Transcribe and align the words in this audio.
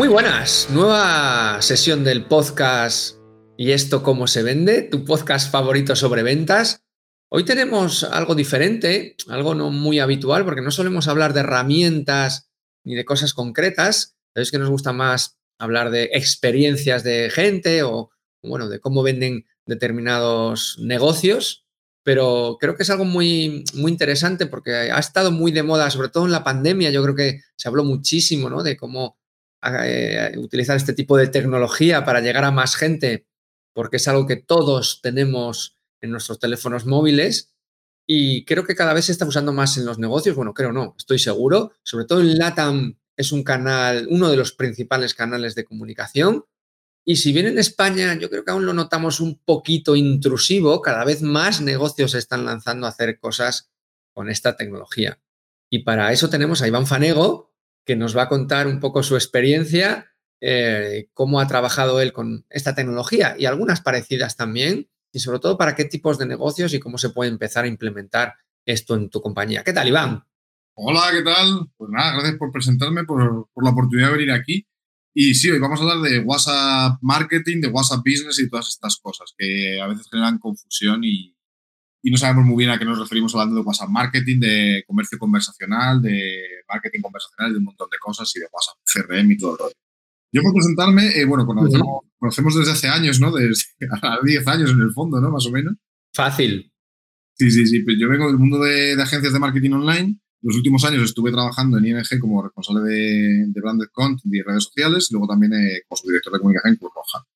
Muy 0.00 0.08
buenas, 0.08 0.68
nueva 0.70 1.60
sesión 1.60 2.04
del 2.04 2.24
podcast 2.24 3.18
y 3.58 3.72
esto 3.72 4.02
cómo 4.02 4.26
se 4.28 4.42
vende, 4.42 4.80
tu 4.80 5.04
podcast 5.04 5.52
favorito 5.52 5.94
sobre 5.94 6.22
ventas. 6.22 6.82
Hoy 7.28 7.44
tenemos 7.44 8.04
algo 8.04 8.34
diferente, 8.34 9.14
algo 9.28 9.54
no 9.54 9.70
muy 9.70 9.98
habitual, 9.98 10.46
porque 10.46 10.62
no 10.62 10.70
solemos 10.70 11.06
hablar 11.06 11.34
de 11.34 11.40
herramientas 11.40 12.50
ni 12.82 12.94
de 12.94 13.04
cosas 13.04 13.34
concretas. 13.34 14.16
Es 14.34 14.50
que 14.50 14.56
nos 14.56 14.70
gusta 14.70 14.94
más 14.94 15.38
hablar 15.58 15.90
de 15.90 16.04
experiencias 16.14 17.04
de 17.04 17.28
gente 17.28 17.82
o, 17.82 18.08
bueno, 18.42 18.70
de 18.70 18.80
cómo 18.80 19.02
venden 19.02 19.44
determinados 19.66 20.78
negocios. 20.80 21.66
Pero 22.04 22.56
creo 22.58 22.74
que 22.74 22.84
es 22.84 22.90
algo 22.90 23.04
muy, 23.04 23.66
muy 23.74 23.92
interesante 23.92 24.46
porque 24.46 24.72
ha 24.72 24.98
estado 24.98 25.30
muy 25.30 25.52
de 25.52 25.62
moda, 25.62 25.90
sobre 25.90 26.08
todo 26.08 26.24
en 26.24 26.32
la 26.32 26.42
pandemia. 26.42 26.88
Yo 26.88 27.02
creo 27.02 27.14
que 27.14 27.42
se 27.54 27.68
habló 27.68 27.84
muchísimo 27.84 28.48
¿no? 28.48 28.62
de 28.62 28.78
cómo 28.78 29.19
eh, 29.62 30.32
utilizar 30.38 30.76
este 30.76 30.92
tipo 30.92 31.16
de 31.16 31.28
tecnología 31.28 32.04
para 32.04 32.20
llegar 32.20 32.44
a 32.44 32.50
más 32.50 32.76
gente, 32.76 33.26
porque 33.72 33.98
es 33.98 34.08
algo 34.08 34.26
que 34.26 34.36
todos 34.36 35.00
tenemos 35.02 35.78
en 36.00 36.10
nuestros 36.10 36.38
teléfonos 36.38 36.86
móviles 36.86 37.54
y 38.06 38.44
creo 38.44 38.64
que 38.64 38.74
cada 38.74 38.92
vez 38.92 39.04
se 39.04 39.12
está 39.12 39.24
usando 39.24 39.52
más 39.52 39.76
en 39.76 39.86
los 39.86 39.98
negocios. 39.98 40.34
Bueno, 40.34 40.52
creo 40.52 40.72
no, 40.72 40.96
estoy 40.98 41.20
seguro. 41.20 41.72
Sobre 41.84 42.06
todo 42.06 42.20
en 42.20 42.38
LATAM 42.38 42.98
es 43.16 43.30
un 43.30 43.44
canal, 43.44 44.08
uno 44.10 44.28
de 44.28 44.36
los 44.36 44.52
principales 44.52 45.14
canales 45.14 45.54
de 45.54 45.64
comunicación. 45.64 46.44
Y 47.04 47.16
si 47.16 47.32
bien 47.32 47.46
en 47.46 47.58
España 47.58 48.14
yo 48.18 48.28
creo 48.28 48.44
que 48.44 48.50
aún 48.50 48.66
lo 48.66 48.72
notamos 48.72 49.20
un 49.20 49.38
poquito 49.38 49.94
intrusivo, 49.94 50.82
cada 50.82 51.04
vez 51.04 51.22
más 51.22 51.60
negocios 51.60 52.10
se 52.10 52.18
están 52.18 52.44
lanzando 52.44 52.86
a 52.86 52.90
hacer 52.90 53.18
cosas 53.20 53.70
con 54.12 54.28
esta 54.28 54.56
tecnología. 54.56 55.20
Y 55.70 55.84
para 55.84 56.12
eso 56.12 56.28
tenemos 56.28 56.62
a 56.62 56.68
Iván 56.68 56.88
Fanego, 56.88 57.49
que 57.84 57.96
nos 57.96 58.16
va 58.16 58.22
a 58.22 58.28
contar 58.28 58.66
un 58.66 58.80
poco 58.80 59.02
su 59.02 59.14
experiencia, 59.14 60.12
eh, 60.40 61.08
cómo 61.12 61.40
ha 61.40 61.46
trabajado 61.46 62.00
él 62.00 62.12
con 62.12 62.46
esta 62.50 62.74
tecnología 62.74 63.36
y 63.38 63.46
algunas 63.46 63.80
parecidas 63.80 64.36
también, 64.36 64.88
y 65.12 65.20
sobre 65.20 65.40
todo 65.40 65.58
para 65.58 65.74
qué 65.74 65.84
tipos 65.84 66.18
de 66.18 66.26
negocios 66.26 66.72
y 66.72 66.80
cómo 66.80 66.98
se 66.98 67.10
puede 67.10 67.30
empezar 67.30 67.64
a 67.64 67.68
implementar 67.68 68.34
esto 68.64 68.94
en 68.94 69.10
tu 69.10 69.20
compañía. 69.20 69.64
¿Qué 69.64 69.72
tal, 69.72 69.88
Iván? 69.88 70.24
Hola, 70.74 71.08
¿qué 71.12 71.22
tal? 71.22 71.70
Pues 71.76 71.90
nada, 71.90 72.12
gracias 72.12 72.36
por 72.36 72.52
presentarme, 72.52 73.04
por, 73.04 73.48
por 73.52 73.64
la 73.64 73.70
oportunidad 73.70 74.08
de 74.08 74.16
venir 74.18 74.32
aquí. 74.32 74.66
Y 75.12 75.34
sí, 75.34 75.50
hoy 75.50 75.58
vamos 75.58 75.80
a 75.80 75.82
hablar 75.82 75.98
de 76.08 76.20
WhatsApp 76.20 76.98
Marketing, 77.02 77.60
de 77.60 77.68
WhatsApp 77.68 78.04
Business 78.04 78.38
y 78.38 78.48
todas 78.48 78.68
estas 78.68 78.96
cosas 78.98 79.34
que 79.36 79.80
a 79.80 79.88
veces 79.88 80.06
generan 80.08 80.38
confusión 80.38 81.02
y, 81.02 81.36
y 82.02 82.10
no 82.10 82.16
sabemos 82.16 82.44
muy 82.44 82.56
bien 82.56 82.70
a 82.70 82.78
qué 82.78 82.84
nos 82.84 82.98
referimos 82.98 83.34
hablando 83.34 83.56
de 83.56 83.62
WhatsApp 83.62 83.88
Marketing, 83.88 84.40
de 84.40 84.84
comercio 84.86 85.18
conversacional, 85.18 86.00
de 86.00 86.42
marketing 86.68 87.00
conversacional, 87.00 87.52
de 87.52 87.58
un 87.58 87.64
montón 87.64 87.88
de 87.90 87.98
cosas 87.98 88.30
y 88.36 88.40
de 88.40 88.46
WhatsApp 88.50 88.76
CRM 88.84 89.30
y 89.30 89.36
todo 89.36 89.52
el 89.52 89.58
rollo. 89.58 89.74
Yo 90.32 90.42
por 90.42 90.54
presentarme, 90.54 91.08
eh, 91.18 91.24
bueno, 91.24 91.44
conocemos, 91.44 92.02
conocemos, 92.18 92.54
desde 92.54 92.72
hace 92.72 92.88
años, 92.88 93.20
¿no? 93.20 93.32
Desde 93.32 93.64
10 94.24 94.46
años 94.46 94.70
en 94.70 94.80
el 94.80 94.92
fondo, 94.92 95.20
¿no? 95.20 95.30
Más 95.30 95.44
o 95.46 95.50
menos. 95.50 95.74
Fácil. 96.14 96.72
Sí, 97.34 97.50
sí, 97.50 97.66
sí. 97.66 97.82
Pues 97.82 97.96
yo 97.98 98.08
vengo 98.08 98.26
del 98.28 98.38
mundo 98.38 98.60
de, 98.60 98.96
de, 98.96 99.02
agencias 99.02 99.32
de 99.32 99.38
marketing 99.38 99.72
online. 99.72 100.20
Los 100.42 100.56
últimos 100.56 100.84
años 100.84 101.02
estuve 101.02 101.32
trabajando 101.32 101.78
en 101.78 101.86
ING 101.86 102.20
como 102.20 102.42
responsable 102.42 102.88
de, 102.88 103.44
de 103.48 103.60
branded 103.60 103.88
content 103.92 104.32
y 104.32 104.40
redes 104.40 104.64
sociales 104.64 105.08
y 105.10 105.14
luego 105.14 105.26
también 105.28 105.52
eh, 105.52 105.82
como 105.86 105.96
subdirector 105.96 106.32
de 106.32 106.38
comunicación 106.38 106.74
en 106.74 106.80
Roja. 106.80 107.26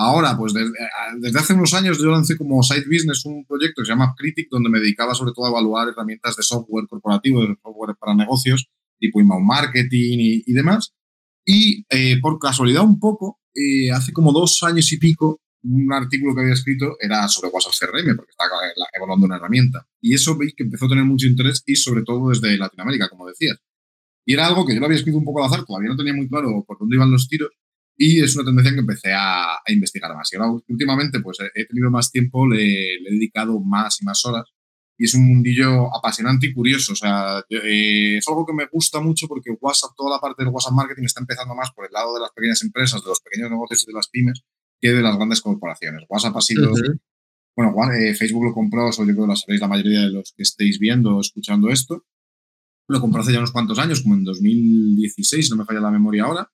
Ahora, 0.00 0.36
pues 0.36 0.52
desde, 0.52 0.70
desde, 1.18 1.38
hace 1.40 1.54
unos 1.54 1.74
años 1.74 1.98
yo 1.98 2.10
lancé 2.10 2.36
como 2.36 2.62
Side 2.62 2.84
Business 2.86 3.24
un 3.24 3.44
proyecto 3.44 3.82
que 3.82 3.86
se 3.86 3.92
llama 3.92 4.14
Critic, 4.16 4.46
donde 4.48 4.70
me 4.70 4.78
dedicaba 4.78 5.12
sobre 5.12 5.32
todo 5.32 5.46
a 5.46 5.50
evaluar 5.50 5.88
herramientas 5.88 6.36
de 6.36 6.44
software 6.44 6.86
corporativo, 6.86 7.40
de 7.40 7.56
software 7.60 7.96
para 7.98 8.14
negocios, 8.14 8.70
tipo 9.00 9.20
inbound 9.20 9.44
marketing 9.44 10.18
y, 10.20 10.44
y 10.46 10.52
demás. 10.52 10.94
Y 11.44 11.84
eh, 11.90 12.20
por 12.20 12.38
casualidad 12.38 12.84
un 12.84 13.00
poco, 13.00 13.40
eh, 13.52 13.90
hace 13.90 14.12
como 14.12 14.32
dos 14.32 14.62
años 14.62 14.92
y 14.92 14.98
pico, 14.98 15.40
un 15.64 15.92
artículo 15.92 16.32
que 16.32 16.42
había 16.42 16.54
escrito 16.54 16.96
era 17.00 17.26
sobre 17.26 17.50
WhatsApp 17.50 17.72
CRM, 17.72 18.14
porque 18.14 18.30
estaba 18.30 18.52
evaluando 18.94 19.26
una 19.26 19.36
herramienta. 19.36 19.84
Y 20.00 20.14
eso 20.14 20.38
vi 20.38 20.52
que 20.52 20.62
empezó 20.62 20.86
a 20.86 20.90
tener 20.90 21.04
mucho 21.04 21.26
interés 21.26 21.64
y 21.66 21.74
sobre 21.74 22.02
todo 22.02 22.28
desde 22.28 22.56
Latinoamérica, 22.56 23.08
como 23.08 23.26
decías. 23.26 23.58
Y 24.24 24.34
era 24.34 24.46
algo 24.46 24.64
que 24.64 24.74
yo 24.74 24.80
lo 24.80 24.86
había 24.86 24.98
escrito 24.98 25.18
un 25.18 25.24
poco 25.24 25.42
al 25.42 25.50
azar, 25.50 25.64
todavía 25.64 25.88
no 25.88 25.96
tenía 25.96 26.14
muy 26.14 26.28
claro 26.28 26.64
por 26.64 26.78
dónde 26.78 26.94
iban 26.94 27.10
los 27.10 27.26
tiros, 27.26 27.50
y 27.98 28.22
es 28.22 28.36
una 28.36 28.44
tendencia 28.44 28.72
que 28.72 28.80
empecé 28.80 29.12
a, 29.12 29.54
a, 29.54 29.72
investigar 29.72 30.14
más. 30.14 30.32
Y 30.32 30.36
ahora 30.36 30.52
últimamente 30.68 31.18
pues 31.20 31.38
he 31.54 31.66
tenido 31.66 31.90
más 31.90 32.12
tiempo, 32.12 32.46
le, 32.46 32.56
le, 32.56 33.08
he 33.08 33.12
dedicado 33.12 33.58
más 33.60 34.00
y 34.00 34.04
más 34.04 34.24
horas 34.24 34.44
y 34.96 35.04
es 35.04 35.14
un 35.14 35.26
mundillo 35.26 35.94
apasionante 35.94 36.46
y 36.46 36.54
curioso. 36.54 36.92
O 36.92 36.96
sea, 36.96 37.40
eh, 37.50 38.18
es 38.18 38.28
algo 38.28 38.46
que 38.46 38.52
me 38.52 38.66
gusta 38.66 39.00
mucho 39.00 39.26
porque 39.26 39.50
WhatsApp, 39.60 39.92
toda 39.96 40.16
la 40.16 40.20
parte 40.20 40.44
del 40.44 40.52
WhatsApp 40.52 40.72
marketing 40.72 41.04
está 41.04 41.20
empezando 41.20 41.54
más 41.54 41.70
por 41.72 41.86
el 41.86 41.92
lado 41.92 42.14
de 42.14 42.20
las 42.20 42.30
pequeñas 42.32 42.62
empresas, 42.62 43.02
de 43.02 43.08
los 43.08 43.20
pequeños 43.20 43.50
negocios 43.50 43.84
y 43.84 43.86
de 43.86 43.92
las 43.92 44.08
pymes 44.08 44.42
que 44.80 44.92
de 44.92 45.02
las 45.02 45.16
grandes 45.16 45.40
corporaciones. 45.40 46.04
WhatsApp 46.08 46.36
ha 46.36 46.40
sido... 46.40 46.70
Uh 46.70 46.74
-huh. 46.74 47.00
Bueno, 47.56 47.92
eh, 47.92 48.14
Facebook 48.14 48.44
lo 48.44 48.54
compró, 48.54 48.88
eso 48.88 49.04
yo 49.04 49.12
creo 49.14 49.24
que 49.24 49.30
lo 49.30 49.36
sabéis 49.36 49.60
la 49.60 49.66
mayoría 49.66 50.02
de 50.02 50.10
los 50.10 50.32
que 50.36 50.44
estéis 50.44 50.78
viendo 50.78 51.16
o 51.16 51.20
escuchando 51.20 51.70
esto. 51.70 52.04
Lo 52.86 53.00
compró 53.00 53.22
hace 53.22 53.32
ya 53.32 53.38
unos 53.38 53.50
cuantos 53.50 53.80
años, 53.80 54.02
como 54.02 54.14
en 54.14 54.22
2016, 54.22 55.50
no 55.50 55.56
me 55.56 55.64
falla 55.64 55.80
la 55.80 55.90
memoria 55.90 56.22
ahora 56.24 56.48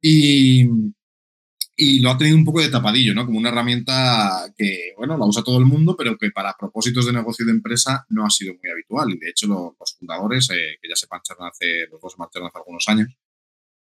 y, 0.00 0.64
y 1.76 2.00
lo 2.00 2.10
ha 2.10 2.18
tenido 2.18 2.36
un 2.36 2.44
poco 2.44 2.60
de 2.60 2.70
tapadillo, 2.70 3.14
¿no? 3.14 3.26
Como 3.26 3.38
una 3.38 3.50
herramienta 3.50 4.52
que, 4.56 4.92
bueno, 4.96 5.18
la 5.18 5.26
usa 5.26 5.42
todo 5.42 5.58
el 5.58 5.66
mundo, 5.66 5.94
pero 5.96 6.16
que 6.16 6.30
para 6.30 6.56
propósitos 6.58 7.06
de 7.06 7.12
negocio 7.12 7.44
y 7.44 7.46
de 7.46 7.52
empresa 7.52 8.06
no 8.08 8.24
ha 8.24 8.30
sido 8.30 8.54
muy 8.54 8.70
habitual. 8.70 9.10
Y 9.10 9.18
de 9.18 9.30
hecho, 9.30 9.46
lo, 9.46 9.76
los 9.78 9.96
fundadores, 9.98 10.48
eh, 10.50 10.78
que 10.80 10.88
ya 10.88 10.96
se 10.96 11.06
marcharon 11.10 11.48
hace, 11.48 11.86
los 11.90 12.00
dos 12.00 12.14
marcharon 12.18 12.48
hace 12.48 12.58
algunos 12.58 12.84
años, 12.88 13.08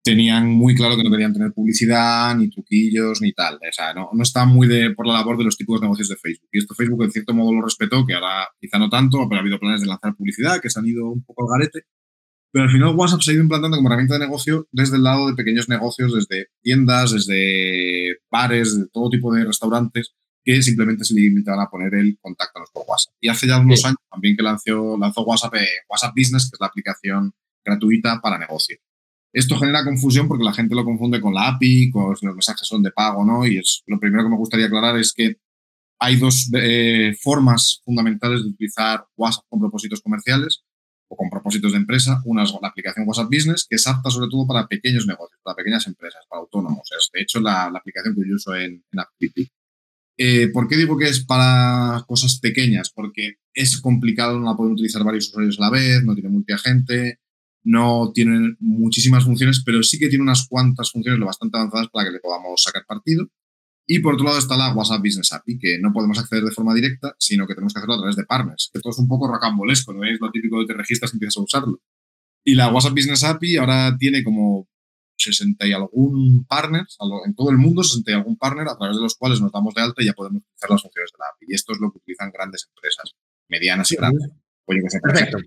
tenían 0.03 0.49
muy 0.49 0.75
claro 0.75 0.97
que 0.97 1.05
no 1.05 1.11
querían 1.11 1.33
tener 1.33 1.53
publicidad, 1.53 2.35
ni 2.37 2.49
truquillos, 2.51 3.21
ni 3.21 3.33
tal. 3.33 3.57
O 3.57 3.73
sea, 3.73 3.95
no, 3.95 4.11
no 4.13 4.23
está 4.23 4.45
muy 4.45 4.67
de, 4.67 4.91
por 4.95 5.07
la 5.07 5.15
labor 5.15 5.39
de 5.39 5.45
los 5.45 5.57
de 5.57 5.65
negocios 5.81 6.09
de 6.09 6.17
Facebook. 6.17 6.49
Y 6.53 6.59
esto 6.59 6.75
Facebook, 6.75 7.05
en 7.05 7.13
cierto 7.13 7.35
modo, 7.35 7.53
lo 7.53 7.63
respetó, 7.63 8.05
que 8.07 8.15
ahora 8.15 8.49
quizá 8.61 8.79
no 8.79 8.89
tanto, 8.89 9.27
pero 9.29 9.39
ha 9.39 9.43
habido 9.43 9.61
planes 9.61 9.81
de 9.81 9.87
lanzar 9.87 10.15
publicidad 10.17 10.61
que 10.61 10.71
se 10.71 10.79
han 10.81 10.87
ido 10.87 11.09
un 11.11 11.23
poco 11.25 11.45
al 11.45 11.59
garete. 11.59 11.87
Pero 12.53 12.65
al 12.65 12.71
final 12.71 12.95
WhatsApp 12.95 13.23
se 13.23 13.31
ha 13.31 13.35
ido 13.35 13.43
implantando 13.43 13.79
como 13.79 13.89
herramienta 13.89 14.15
de 14.15 14.27
negocio 14.27 14.69
desde 14.73 14.97
el 14.97 15.03
lado 15.03 15.27
de 15.27 15.35
pequeños 15.35 15.71
negocios, 15.71 16.15
desde 16.15 16.49
tiendas, 16.61 17.13
desde 17.13 18.19
bares, 18.31 18.79
de 18.79 18.87
todo 18.93 19.09
tipo 19.09 19.33
de 19.33 19.47
restaurantes, 19.47 20.15
que 20.45 20.63
simplemente 20.63 21.05
se 21.05 21.15
limitaban 21.15 21.61
a 21.61 21.71
poner 21.71 21.95
el 21.95 22.19
contáctanos 22.21 22.69
por 22.71 22.85
WhatsApp. 22.87 23.15
Y 23.21 23.29
hace 23.31 23.47
ya 23.47 23.59
unos 23.59 23.81
sí. 23.81 23.87
años 23.87 23.99
también 24.11 24.37
que 24.37 24.43
lanzó, 24.43 24.99
lanzó 24.99 25.23
WhatsApp, 25.23 25.55
eh, 25.55 25.67
WhatsApp 25.89 26.13
Business, 26.15 26.51
que 26.51 26.57
es 26.57 26.61
la 26.61 26.67
aplicación 26.67 27.33
gratuita 27.65 28.21
para 28.21 28.39
negocio. 28.39 28.77
Esto 29.33 29.57
genera 29.57 29.83
confusión 29.83 30.29
porque 30.29 30.45
la 30.45 30.53
gente 30.53 30.75
lo 30.75 30.85
confunde 30.85 31.23
con 31.23 31.33
la 31.33 31.49
API, 31.49 31.91
con 31.91 32.11
los 32.11 32.23
mensajes 32.23 32.69
son 32.69 32.83
de 32.83 32.91
pago, 32.91 33.25
¿no? 33.25 33.47
Y 33.47 33.57
es 33.57 33.83
lo 33.87 33.99
primero 33.99 34.25
que 34.25 34.29
me 34.29 34.37
gustaría 34.37 34.67
aclarar 34.67 34.99
es 34.99 35.15
que 35.15 35.37
hay 35.99 36.17
dos 36.17 36.51
eh, 36.55 37.15
formas 37.19 37.81
fundamentales 37.83 38.43
de 38.43 38.51
utilizar 38.51 39.07
WhatsApp 39.17 39.47
con 39.49 39.61
propósitos 39.61 40.03
comerciales 40.03 40.65
o 41.13 41.17
con 41.17 41.29
propósitos 41.29 41.73
de 41.73 41.79
empresa. 41.79 42.23
Una 42.25 42.45
es 42.45 42.53
la 42.61 42.69
aplicación 42.69 43.07
WhatsApp 43.07 43.29
Business, 43.31 43.67
que 43.69 43.77
es 43.77 43.87
apta 43.87 44.11
sobre 44.11 44.29
todo 44.31 44.47
para 44.47 44.67
pequeños 44.67 45.07
negocios, 45.07 45.39
para 45.43 45.57
pequeñas 45.57 45.87
empresas, 45.87 46.25
para 46.29 46.41
autónomos. 46.41 46.89
Es, 46.99 47.11
de 47.13 47.21
hecho, 47.21 47.39
la, 47.39 47.71
la 47.71 47.79
aplicación 47.79 48.15
que 48.15 48.23
yo 48.27 48.35
uso 48.37 48.55
en, 48.55 48.83
en 48.91 48.99
AppCritic. 48.99 49.53
Eh, 50.17 50.49
¿Por 50.49 50.69
qué 50.69 50.77
digo 50.77 50.97
que 50.97 51.09
es 51.09 51.25
para 51.25 52.03
cosas 52.07 52.39
pequeñas? 52.41 52.91
Porque 52.95 53.35
es 53.53 53.79
complicado, 53.79 54.39
no 54.39 54.47
la 54.47 54.57
pueden 54.57 54.73
utilizar 54.73 55.05
varios 55.05 55.29
usuarios 55.29 55.59
a 55.59 55.65
la 55.65 55.71
vez, 55.71 56.03
no 56.03 56.15
tiene 56.15 56.31
multiagente, 56.31 57.19
no 57.65 58.11
tiene 58.15 58.57
muchísimas 58.61 59.25
funciones, 59.25 59.63
pero 59.65 59.83
sí 59.83 59.99
que 59.99 60.09
tiene 60.09 60.23
unas 60.23 60.47
cuantas 60.49 60.91
funciones 60.91 61.21
lo 61.21 61.27
bastante 61.27 61.59
avanzadas 61.59 61.89
para 61.93 62.07
que 62.07 62.13
le 62.13 62.21
podamos 62.21 62.63
sacar 62.63 62.85
partido. 62.87 63.29
Y 63.87 63.99
por 63.99 64.15
otro 64.15 64.27
lado 64.27 64.39
está 64.39 64.57
la 64.57 64.73
WhatsApp 64.75 65.01
Business 65.01 65.33
API, 65.33 65.59
que 65.59 65.79
no 65.81 65.93
podemos 65.93 66.19
acceder 66.19 66.45
de 66.45 66.53
forma 66.53 66.75
directa, 66.75 67.15
sino 67.19 67.47
que 67.47 67.55
tenemos 67.55 67.73
que 67.73 67.81
hacerlo 67.81 67.95
a 67.95 67.99
través 67.99 68.17
de 68.17 68.25
partners. 68.25 68.71
Esto 68.73 68.91
es 68.91 68.99
un 68.99 69.09
poco 69.09 69.29
rocambolesco, 69.29 69.93
no 69.93 70.05
es 70.05 70.19
lo 70.21 70.31
típico 70.31 70.61
de 70.61 70.67
te 70.67 70.75
registras 70.75 71.13
y 71.13 71.17
empiezas 71.17 71.39
a 71.39 71.43
usarlo. 71.43 71.81
Y 72.45 72.55
la 72.55 72.69
WhatsApp 72.69 72.93
Business 72.93 73.25
API 73.25 73.57
ahora 73.57 73.97
tiene 73.99 74.23
como 74.23 74.69
60 75.17 75.67
y 75.67 75.73
algún 75.73 76.45
partners, 76.47 76.97
en 77.27 77.35
todo 77.35 77.51
el 77.51 77.59
mundo 77.59 77.83
60 77.83 78.11
y 78.11 78.15
algún 78.15 78.37
partner 78.37 78.69
a 78.69 78.77
través 78.77 78.97
de 78.97 79.03
los 79.03 79.15
cuales 79.17 79.41
nos 79.41 79.53
damos 79.53 79.75
de 79.75 79.83
alta 79.83 80.03
y 80.03 80.07
ya 80.07 80.13
podemos 80.13 80.43
utilizar 80.43 80.71
las 80.71 80.83
funciones 80.83 81.11
de 81.13 81.19
la 81.19 81.27
API. 81.35 81.47
Y 81.49 81.55
esto 81.55 81.73
es 81.73 81.81
lo 81.81 81.91
que 81.93 81.99
utilizan 81.99 82.31
grandes 82.31 82.69
empresas, 82.69 83.15
medianas 83.49 83.91
y 83.93 83.97
grandes. 83.97 84.31
Oye, 84.67 84.81
que 84.83 84.91
se 84.91 85.01
Perfecto. 85.01 85.39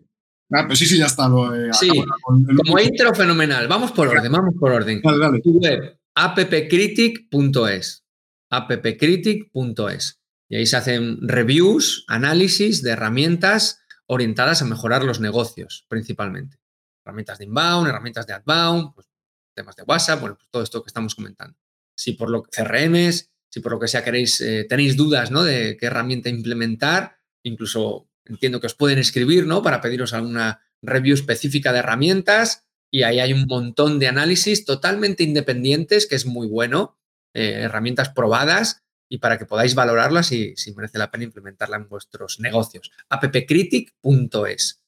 Ah, 0.52 0.66
pues 0.68 0.78
sí, 0.78 0.86
sí, 0.86 0.98
ya 0.98 1.08
está. 1.08 1.28
Lo, 1.28 1.56
eh, 1.56 1.74
sí, 1.74 1.90
con 2.22 2.46
el 2.48 2.58
como 2.58 2.80
intro 2.80 3.16
fenomenal. 3.16 3.68
Vamos 3.68 3.92
por 3.92 4.08
orden, 4.08 4.32
vamos 4.32 4.54
por 4.60 4.72
orden. 4.72 5.02
Dale, 5.02 5.18
dale. 5.18 5.42
Tu 5.42 5.58
web, 5.60 6.00
appcritic.es 6.14 8.05
appcritic.es. 8.50 10.22
Y 10.48 10.58
ahí 10.58 10.66
se 10.66 10.78
hacen 10.78 11.18
reviews, 11.22 12.06
análisis 12.08 12.82
de 12.84 12.92
herramientas 12.92 13.80
orientadas 14.08 14.62
a 14.62 14.66
mejorar 14.66 15.04
los 15.04 15.20
negocios, 15.20 15.86
principalmente. 15.88 16.58
Herramientas 17.04 17.40
de 17.40 17.46
inbound, 17.46 17.88
herramientas 17.88 18.28
de 18.28 18.34
outbound, 18.34 18.94
pues, 18.94 19.08
temas 19.56 19.76
de 19.76 19.84
WhatsApp, 19.84 20.20
bueno, 20.20 20.36
pues 20.36 20.50
todo 20.52 20.64
esto 20.64 20.84
que 20.84 20.90
estamos 20.90 21.16
comentando. 21.16 21.58
Si 21.96 22.12
por 22.14 22.30
lo 22.30 22.44
que 22.44 22.52
CRMs, 22.52 23.32
si 23.50 23.62
por 23.62 23.72
lo 23.72 23.80
que 23.80 23.88
sea 23.88 24.04
queréis, 24.04 24.42
eh, 24.42 24.66
tenéis 24.68 24.98
dudas, 24.98 25.32
¿no? 25.32 25.44
De 25.44 25.78
qué 25.78 25.86
herramienta 25.86 26.30
implementar, 26.30 27.18
incluso 27.44 28.10
entiendo 28.26 28.60
que 28.60 28.68
os 28.68 28.76
pueden 28.76 29.00
escribir, 29.00 29.48
¿no? 29.48 29.64
Para 29.64 29.82
pediros 29.82 30.14
alguna 30.14 30.62
review 30.82 31.16
específica 31.16 31.72
de 31.72 31.80
herramientas 31.80 32.66
y 32.92 33.04
ahí 33.04 33.20
hay 33.20 33.34
un 33.34 33.46
montón 33.48 33.98
de 33.98 34.08
análisis 34.08 34.66
totalmente 34.66 35.24
independientes, 35.24 36.06
que 36.08 36.16
es 36.16 36.26
muy 36.26 36.48
bueno, 36.48 36.98
eh, 37.36 37.64
herramientas 37.64 38.10
probadas 38.10 38.82
y 39.10 39.18
para 39.18 39.38
que 39.38 39.46
podáis 39.46 39.76
valorarlas 39.76 40.32
y 40.32 40.56
si 40.56 40.74
merece 40.74 40.98
la 40.98 41.12
pena 41.12 41.26
implementarla 41.26 41.76
en 41.76 41.90
vuestros 41.90 42.40
negocios. 42.40 42.92
appcritic.es. 43.10 44.82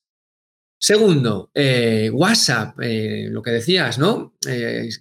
Segundo, 0.80 1.52
eh, 1.54 2.10
WhatsApp, 2.14 2.80
eh, 2.80 3.28
lo 3.30 3.42
que 3.42 3.52
decías, 3.52 4.00
¿no? 4.00 4.34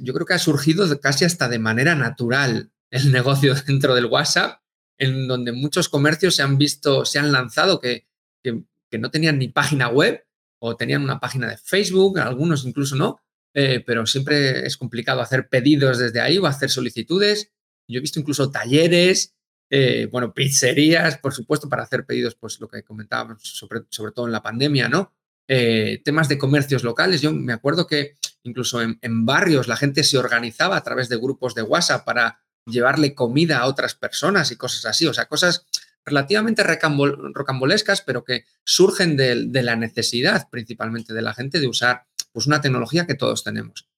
yo 0.01 0.13
creo 0.13 0.27
que 0.27 0.35
ha 0.35 0.39
surgido 0.39 1.01
casi 1.01 1.25
hasta 1.25 1.49
de 1.49 1.61
manera 1.61 1.95
natural 1.95 2.73
el 2.91 3.13
negocio 3.13 3.55
dentro 3.55 3.95
del 3.95 4.07
WhatsApp, 4.07 4.61
en 4.99 5.29
donde 5.29 5.53
muchos 5.53 5.89
comercios 5.89 6.35
se 6.35 6.43
han 6.43 6.59
visto, 6.59 7.05
se 7.05 7.21
han 7.21 7.31
lanzado 7.31 7.81
que, 7.81 8.09
que 8.43 8.99
no 8.99 9.13
tenían 9.13 9.39
ni 9.39 9.47
página 9.47 9.89
web 9.89 10.27
o 10.59 10.77
tenían 10.77 11.05
una 11.05 11.21
página 11.21 11.49
de 11.49 11.59
Facebook, 11.59 12.19
algunos 12.19 12.65
incluso 12.65 12.97
no, 12.97 13.21
eh, 13.59 13.83
pero 13.87 14.05
siempre 14.05 14.67
es 14.67 14.77
complicado 14.77 15.23
hacer 15.23 15.49
pedidos 15.49 15.97
desde 15.97 16.21
ahí 16.21 16.37
o 16.37 16.45
hacer 16.45 16.69
solicitudes. 16.69 17.53
Yo 17.89 17.97
he 17.97 18.03
visto 18.03 18.21
incluso 18.21 18.51
talleres, 18.51 19.35
eh, 19.71 20.11
bueno, 20.13 20.35
pizzerías, 20.35 21.17
por 21.17 21.33
supuesto, 21.33 21.67
para 21.67 21.85
hacer 21.85 22.05
pedidos, 22.05 22.35
pues 22.35 22.61
lo 22.61 22.69
que 22.69 22.83
comentábamos, 22.83 23.43
sobre, 23.43 23.81
sobre 23.89 24.13
todo 24.13 24.27
en 24.27 24.33
la 24.33 24.43
pandemia, 24.43 24.91
¿no? 24.91 25.15
Eh, 25.49 26.03
temas 26.05 26.29
de 26.29 26.37
comercios 26.37 26.85
locales. 26.85 27.23
Yo 27.23 27.33
me 27.33 27.55
acuerdo 27.55 27.87
que 27.87 28.17
incluso 28.43 28.83
en, 28.83 28.99
barrios 29.25 29.69
la 29.69 29.77
gente 29.77 30.05
se 30.05 30.19
organizaba 30.19 30.77
a 30.77 30.83
través 30.83 31.09
de 31.09 31.17
grupos 31.17 31.55
de 31.55 31.63
WhatsApp 31.63 32.05
para 32.05 32.43
llevarle 32.67 33.15
comida 33.15 33.61
a 33.61 33.67
otras 33.69 33.95
personas 33.95 34.53
y 34.53 34.57
cosas 34.57 34.85
así. 34.85 35.07
O 35.07 35.15
sea, 35.15 35.29
cosas 35.29 35.65
relativamente 36.05 36.63
rocambolescas, 36.63 38.03
pero 38.03 38.23
que 38.23 38.45
surgen 38.65 39.17
de, 39.17 39.63
la 39.63 39.77
necesidad 39.77 40.47
principalmente 40.51 41.15
de 41.15 41.23
la 41.23 41.33
gente 41.33 41.59
de 41.59 41.69
usar 41.69 42.05
pues, 42.37 42.47
una 42.47 42.61
tecnología 42.61 43.07
que 43.07 43.15
todos 43.15 43.45
tenemos. 43.45 43.89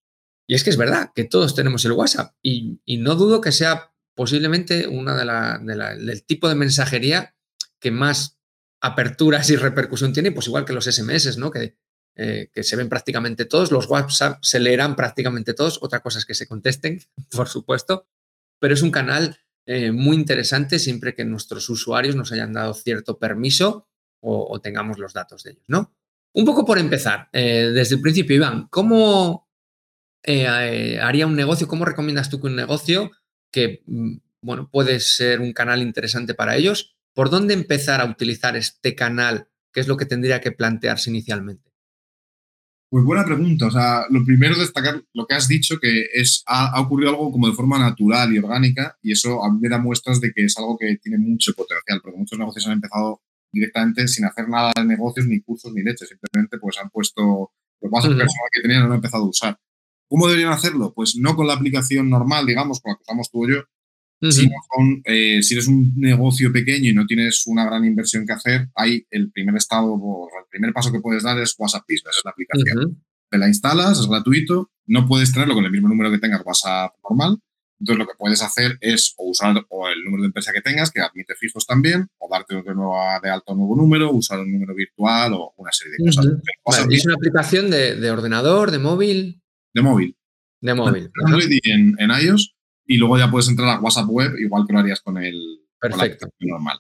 Y 0.47 0.55
es 0.55 0.63
que 0.63 0.71
es 0.71 0.77
verdad 0.77 1.11
que 1.13 1.25
todos 1.25 1.57
tenemos 1.57 1.85
el 1.85 1.91
WhatsApp 1.91 2.37
y, 2.41 2.79
no 2.99 3.17
dudo 3.17 3.41
que 3.41 3.51
sea 3.51 3.93
posiblemente 4.15 4.87
una 4.87 5.17
de 5.17 5.25
la, 5.25 5.59
del 5.59 6.23
tipo 6.25 6.49
de 6.49 6.55
mensajería 6.55 7.35
que 7.81 7.91
más 7.91 8.39
aperturas 8.81 9.51
y 9.51 9.57
repercusión 9.57 10.13
tiene, 10.13 10.31
pues 10.31 10.47
igual 10.47 10.65
que 10.65 10.73
los 10.73 10.85
SMS, 10.85 11.37
¿no? 11.37 11.51
Que, 11.51 11.77
eh, 12.15 12.49
que 12.53 12.63
se 12.63 12.77
ven 12.77 12.89
prácticamente 12.89 13.45
todos, 13.45 13.73
los 13.73 13.89
WhatsApp 13.89 14.39
se 14.41 14.61
leerán 14.61 14.95
prácticamente 14.95 15.53
todos, 15.53 15.81
otra 15.83 15.99
cosa 15.99 16.21
es 16.21 16.25
que 16.25 16.35
se 16.35 16.47
contesten, 16.47 17.01
por 17.33 17.49
supuesto, 17.49 18.07
pero 18.61 18.73
es 18.73 18.83
un 18.83 18.93
canal 18.93 19.37
eh, 19.67 19.91
muy 19.91 20.15
interesante 20.15 20.79
siempre 20.79 21.13
que 21.13 21.25
nuestros 21.25 21.69
usuarios 21.71 22.15
nos 22.15 22.31
hayan 22.31 22.53
dado 22.53 22.73
cierto 22.73 23.19
permiso 23.19 23.89
o, 24.21 24.61
tengamos 24.61 24.99
los 24.99 25.13
datos 25.13 25.43
de 25.43 25.51
ellos, 25.51 25.65
¿no? 25.67 25.98
Un 26.39 26.45
poco 26.45 26.65
por 26.65 26.79
empezar, 26.79 27.29
eh, 27.33 27.73
desde 27.75 27.97
el 27.97 28.01
principio, 28.01 28.37
Iván, 28.37 28.69
¿cómo 28.71 29.49
eh, 30.23 31.01
haría 31.03 31.27
un 31.27 31.35
negocio? 31.35 31.67
¿Cómo 31.67 31.85
recomiendas 31.85 32.31
tú 32.31 32.41
que 32.41 32.47
un 32.47 32.55
negocio 32.55 33.11
que, 33.51 33.83
mm, 33.87 34.19
bueno, 34.43 34.71
puede 34.71 35.01
ser 35.01 35.41
un 35.41 35.53
canal 35.53 35.83
interesante 35.83 36.35
para 36.35 36.55
ellos? 36.55 36.97
¿Por 37.13 37.29
dónde 37.29 37.55
empezar 37.55 38.01
a 38.01 38.05
utilizar 38.05 38.57
este 38.57 38.95
canal? 38.95 39.49
¿Qué 39.73 39.81
es 39.81 39.89
lo 39.89 39.97
que 39.97 40.07
tendría 40.07 40.41
que 40.41 40.53
plantearse 40.53 41.11
inicialmente? 41.11 41.73
Pues 42.89 43.05
buena 43.05 43.25
pregunta. 43.25 43.67
O 43.67 43.71
sea, 43.73 44.05
lo 44.09 44.25
primero 44.25 44.53
es 44.53 44.61
destacar 44.61 45.03
lo 45.15 45.27
que 45.27 45.35
has 45.35 45.49
dicho, 45.49 45.81
que 45.81 46.07
es, 46.15 46.45
ha, 46.47 46.81
ocurrido 46.81 47.11
algo 47.11 47.33
como 47.33 47.49
de 47.49 47.55
forma 47.55 47.81
natural 47.81 48.33
y 48.33 48.39
orgánica, 48.39 48.97
y 49.03 49.11
eso 49.11 49.45
a 49.45 49.53
mí 49.53 49.59
me 49.61 49.69
da 49.69 49.79
muestras 49.79 50.21
de 50.21 50.31
que 50.33 50.45
es 50.45 50.57
algo 50.57 50.79
que 50.79 50.99
tiene 51.03 51.19
mucho 51.19 51.53
potencial, 51.55 52.01
porque 52.01 52.19
muchos 52.19 52.39
negocios 52.39 52.65
han 52.69 52.75
empezado 52.75 53.23
directamente 53.53 54.09
sin 54.09 54.25
hacer 54.25 54.49
nada 54.49 54.73
de 54.77 54.85
negocios, 54.85 55.27
ni 55.27 55.41
cursos, 55.41 55.73
ni 55.73 55.83
leche. 55.83 56.07
Simplemente 56.07 56.59
pues 56.59 56.79
han 56.79 56.91
puesto 56.91 57.53
los 57.81 57.91
bases 57.91 58.11
uh 58.11 58.19
que 58.53 58.63
tenían 58.63 58.83
han 58.85 58.93
empezado 58.93 59.25
a 59.25 59.29
usar. 59.29 59.59
¿Cómo 60.09 60.27
deberían 60.27 60.53
hacerlo? 60.53 60.93
Pues 60.95 61.17
no 61.17 61.37
con 61.37 61.47
la 61.47 61.55
aplicación 61.55 62.09
normal, 62.09 62.47
digamos, 62.47 62.81
con 62.81 62.93
la 62.93 62.97
que 62.97 63.03
usamos 63.03 63.31
tú 63.31 63.45
o 63.45 63.49
yo, 63.49 63.63
con, 64.21 65.03
eh, 65.05 65.43
si 65.43 65.55
eres 65.55 65.69
un 65.69 65.93
negocio 65.97 66.53
pequeño 66.53 66.91
y 66.91 66.95
no 66.95 67.07
tienes 67.07 67.47
una 67.47 67.65
gran 67.67 67.85
inversión 67.85 68.27
que 68.27 68.33
hacer, 68.33 68.69
hay 68.75 69.07
el 69.11 69.31
primer 69.31 69.55
estado, 69.57 69.95
el 69.95 70.49
primer 70.51 70.73
paso 70.73 70.91
que 70.91 71.01
puedes 71.01 71.23
dar 71.23 71.39
es 71.39 71.55
WhatsApp 71.59 71.85
Business, 71.89 72.17
es 72.17 72.25
la 72.25 72.33
aplicación. 72.33 73.03
Te 73.31 73.39
la 73.39 73.47
instalas, 73.47 74.01
es 74.01 74.07
gratuito, 74.07 74.71
no 74.87 75.07
puedes 75.07 75.33
tenerlo 75.33 75.55
con 75.55 75.65
el 75.65 75.71
mismo 75.71 75.89
número 75.89 76.11
que 76.11 76.19
tengas 76.19 76.43
WhatsApp 76.45 76.95
normal. 77.09 77.39
Entonces, 77.81 77.99
lo 77.99 78.07
que 78.07 78.19
puedes 78.19 78.43
hacer 78.43 78.77
es 78.81 79.15
o 79.17 79.31
usar 79.31 79.65
o 79.69 79.89
el 79.89 80.03
número 80.05 80.23
de 80.23 80.27
empresa 80.29 80.53
que 80.53 80.61
tengas, 80.61 80.91
que 80.91 81.01
admite 81.01 81.35
fijos 81.37 81.67
también, 81.67 82.09
o 82.19 82.29
darte 82.31 82.57
de, 82.57 82.75
nuevo, 82.75 82.97
de 83.23 83.31
alto 83.31 83.53
un 83.53 83.59
nuevo 83.59 83.77
número, 83.77 84.11
usar 84.11 84.41
un 84.41 84.53
número 84.53 84.75
virtual 84.75 85.35
o 85.35 85.55
una 85.57 85.71
serie 85.73 85.95
de 85.99 86.11
cosas. 86.63 86.87
¿Es 86.91 87.07
una 87.07 87.15
aplicación 87.15 87.71
de, 87.71 88.11
ordenador, 88.11 88.71
de 88.71 88.79
móvil? 88.79 89.43
De 89.73 89.83
móvil. 89.83 90.17
De 90.61 90.75
móvil. 90.75 91.11
en, 91.65 91.95
en 91.99 92.11
iOS 92.11 92.55
y 92.89 92.97
luego 92.97 93.19
ya 93.19 93.31
puedes 93.31 93.49
entrar 93.49 93.69
a 93.69 93.81
WhatsApp 93.81 94.09
Web, 94.09 94.39
igual 94.39 94.65
que 94.67 94.73
lo 94.73 94.79
harías 94.81 95.03
con 95.03 95.19
el 95.19 95.61
Perfecto. 95.79 96.27
normal. 96.41 96.79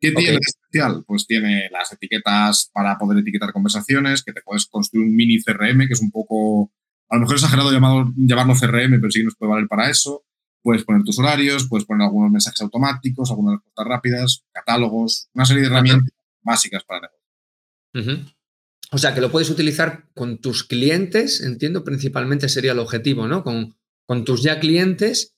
¿Qué 0.00 0.12
tiene 0.12 0.32
de 0.32 0.38
especial? 0.40 1.04
Pues 1.06 1.26
tiene 1.26 1.68
las 1.70 1.92
etiquetas 1.92 2.70
para 2.72 2.96
poder 2.96 3.18
etiquetar 3.18 3.52
conversaciones, 3.52 4.24
que 4.24 4.32
te 4.32 4.40
puedes 4.40 4.66
construir 4.66 5.06
un 5.06 5.14
mini 5.14 5.38
CRM, 5.38 5.86
que 5.86 5.92
es 5.92 6.00
un 6.00 6.10
poco, 6.10 6.72
a 7.10 7.16
lo 7.16 7.20
mejor 7.20 7.36
exagerado 7.36 7.70
llamado, 7.70 8.10
llamarlo 8.16 8.54
CRM, 8.54 8.98
pero 8.98 9.10
sí 9.10 9.22
nos 9.22 9.36
puede 9.36 9.52
valer 9.52 9.68
para 9.68 9.90
eso. 9.90 10.24
Puedes 10.62 10.84
poner 10.84 11.02
tus 11.04 11.18
horarios, 11.18 11.68
puedes 11.68 11.86
poner 11.86 12.06
algunos 12.06 12.30
mensajes 12.30 12.60
automáticos, 12.60 13.30
algunas 13.30 13.54
respuestas 13.54 13.86
rápidas, 13.86 14.44
catálogos, 14.52 15.28
una 15.34 15.46
serie 15.46 15.62
de 15.62 15.68
herramientas 15.68 16.14
básicas 16.42 16.84
para 16.84 17.08
negocio. 17.94 18.34
O 18.92 18.98
sea, 18.98 19.14
que 19.14 19.20
lo 19.20 19.30
puedes 19.30 19.50
utilizar 19.50 20.08
con 20.14 20.38
tus 20.38 20.64
clientes, 20.64 21.40
entiendo, 21.40 21.84
principalmente 21.84 22.48
sería 22.48 22.72
el 22.72 22.78
objetivo, 22.80 23.28
¿no? 23.28 23.44
Con, 23.44 23.76
con 24.04 24.24
tus 24.24 24.42
ya 24.42 24.58
clientes 24.58 25.36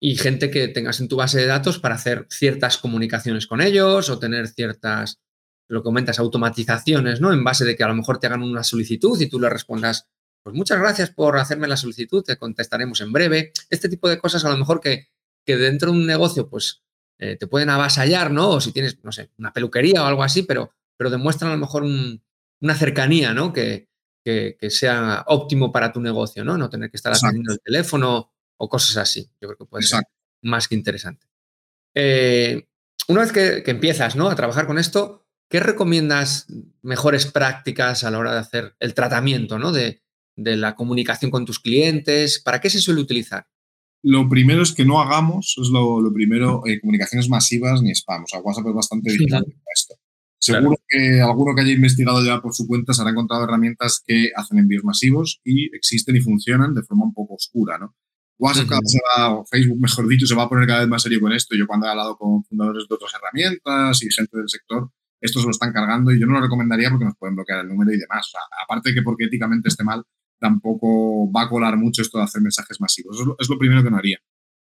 y 0.00 0.16
gente 0.16 0.50
que 0.50 0.68
tengas 0.68 1.00
en 1.00 1.08
tu 1.08 1.16
base 1.16 1.38
de 1.38 1.46
datos 1.46 1.78
para 1.78 1.94
hacer 1.94 2.26
ciertas 2.30 2.78
comunicaciones 2.78 3.46
con 3.46 3.60
ellos 3.60 4.10
o 4.10 4.18
tener 4.18 4.48
ciertas, 4.48 5.20
lo 5.68 5.80
que 5.80 5.84
comentas, 5.84 6.18
automatizaciones, 6.18 7.20
¿no? 7.20 7.32
En 7.32 7.44
base 7.44 7.64
de 7.64 7.76
que 7.76 7.84
a 7.84 7.88
lo 7.88 7.94
mejor 7.94 8.18
te 8.18 8.26
hagan 8.26 8.42
una 8.42 8.64
solicitud 8.64 9.20
y 9.20 9.28
tú 9.28 9.38
le 9.38 9.48
respondas, 9.48 10.08
pues 10.48 10.56
muchas 10.56 10.78
gracias 10.78 11.10
por 11.10 11.36
hacerme 11.36 11.68
la 11.68 11.76
solicitud, 11.76 12.24
te 12.24 12.38
contestaremos 12.38 13.02
en 13.02 13.12
breve. 13.12 13.52
Este 13.68 13.90
tipo 13.90 14.08
de 14.08 14.18
cosas 14.18 14.46
a 14.46 14.48
lo 14.48 14.56
mejor 14.56 14.80
que, 14.80 15.08
que 15.44 15.58
dentro 15.58 15.92
de 15.92 15.98
un 15.98 16.06
negocio, 16.06 16.48
pues 16.48 16.82
eh, 17.18 17.36
te 17.36 17.46
pueden 17.46 17.68
avasallar, 17.68 18.30
¿no? 18.30 18.48
O 18.48 18.60
si 18.62 18.72
tienes, 18.72 18.98
no 19.04 19.12
sé, 19.12 19.30
una 19.36 19.52
peluquería 19.52 20.02
o 20.02 20.06
algo 20.06 20.22
así, 20.22 20.44
pero, 20.44 20.72
pero 20.96 21.10
demuestran 21.10 21.50
a 21.50 21.54
lo 21.54 21.60
mejor 21.60 21.82
una 21.82 22.74
cercanía, 22.74 23.34
¿no? 23.34 23.52
Que, 23.52 23.90
que, 24.24 24.56
sea 24.70 25.22
óptimo 25.26 25.70
para 25.70 25.92
tu 25.92 26.00
negocio, 26.00 26.42
¿no? 26.46 26.56
No 26.56 26.70
tener 26.70 26.90
que 26.90 26.96
estar 26.96 27.12
atendiendo 27.12 27.52
el 27.52 27.60
teléfono 27.60 28.32
o 28.56 28.68
cosas 28.70 28.96
así. 28.96 29.30
Yo 29.42 29.48
creo 29.48 29.58
que 29.58 29.66
puede 29.66 29.84
ser 29.84 30.02
más 30.40 30.66
que 30.66 30.76
interesante. 30.76 31.26
Eh, 31.94 32.68
una 33.08 33.20
vez 33.20 33.32
que, 33.32 33.70
empiezas 33.70 34.16
¿no? 34.16 34.30
a 34.30 34.34
trabajar 34.34 34.66
con 34.66 34.78
esto, 34.78 35.26
¿qué 35.50 35.60
recomiendas 35.60 36.46
mejores 36.80 37.26
prácticas 37.26 38.02
a 38.02 38.10
la 38.10 38.18
hora 38.18 38.32
de 38.32 38.38
hacer 38.38 38.76
el 38.80 38.94
tratamiento 38.94 39.58
¿no? 39.58 39.72
de, 39.72 40.02
la 40.38 40.74
comunicación 40.74 41.30
con 41.30 41.44
tus 41.44 41.58
clientes? 41.58 42.40
¿Para 42.42 42.60
qué 42.60 42.70
se 42.70 42.80
suele 42.80 43.00
utilizar? 43.00 43.46
Lo 44.02 44.28
primero 44.28 44.62
es 44.62 44.72
que 44.72 44.84
no 44.84 45.00
hagamos, 45.00 45.56
es 45.60 45.68
lo, 45.68 46.00
primero, 46.12 46.62
eh, 46.66 46.80
comunicaciones 46.80 47.28
masivas 47.28 47.82
ni 47.82 47.90
spam. 47.90 48.24
O 48.24 48.26
sea, 48.26 48.40
WhatsApp 48.40 48.66
es 48.68 48.74
bastante 48.74 49.16
para 49.28 49.44
esto. 49.74 49.94
Seguro 50.40 50.76
que 50.88 51.20
alguno 51.20 51.54
que 51.54 51.62
haya 51.62 51.72
investigado 51.72 52.24
ya 52.24 52.40
por 52.40 52.54
su 52.54 52.66
cuenta 52.66 52.94
se 52.94 53.00
habrá 53.00 53.10
encontrado 53.10 53.44
herramientas 53.44 54.00
que 54.06 54.30
hacen 54.36 54.58
envíos 54.58 54.84
masivos 54.84 55.40
y 55.44 55.74
existen 55.74 56.14
y 56.16 56.20
funcionan 56.20 56.74
de 56.74 56.82
forma 56.84 57.04
un 57.04 57.12
poco 57.12 57.34
oscura, 57.34 57.76
¿no? 57.76 57.94
WhatsApp 58.38 58.68
o 59.32 59.44
Facebook, 59.44 59.78
mejor 59.80 60.06
dicho, 60.06 60.26
se 60.26 60.34
va 60.36 60.44
a 60.44 60.48
poner 60.48 60.66
cada 60.66 60.80
vez 60.80 60.88
más 60.88 61.02
serio 61.02 61.20
con 61.20 61.32
esto. 61.32 61.56
Yo 61.56 61.66
cuando 61.66 61.86
he 61.86 61.90
hablado 61.90 62.16
con 62.16 62.44
fundadores 62.44 62.86
de 62.88 62.94
otras 62.94 63.12
herramientas 63.14 64.02
y 64.02 64.10
gente 64.10 64.38
del 64.38 64.48
sector, 64.48 64.90
esto 65.20 65.40
se 65.40 65.46
lo 65.46 65.50
están 65.50 65.72
cargando 65.72 66.12
y 66.12 66.20
yo 66.20 66.26
no 66.26 66.34
lo 66.34 66.40
recomendaría 66.40 66.90
porque 66.90 67.04
nos 67.04 67.16
pueden 67.16 67.34
bloquear 67.34 67.60
el 67.60 67.68
número 67.68 67.92
y 67.92 67.98
demás. 67.98 68.30
aparte 68.64 68.90
de 68.90 68.94
que 68.94 69.02
porque 69.02 69.24
éticamente 69.24 69.68
esté 69.68 69.82
mal, 69.82 70.04
tampoco 70.38 71.30
va 71.32 71.42
a 71.42 71.48
colar 71.48 71.76
mucho 71.76 72.02
esto 72.02 72.18
de 72.18 72.24
hacer 72.24 72.42
mensajes 72.42 72.80
masivos. 72.80 73.18
es 73.38 73.48
lo 73.48 73.58
primero 73.58 73.82
que 73.82 73.90
no 73.90 73.96
haría. 73.96 74.18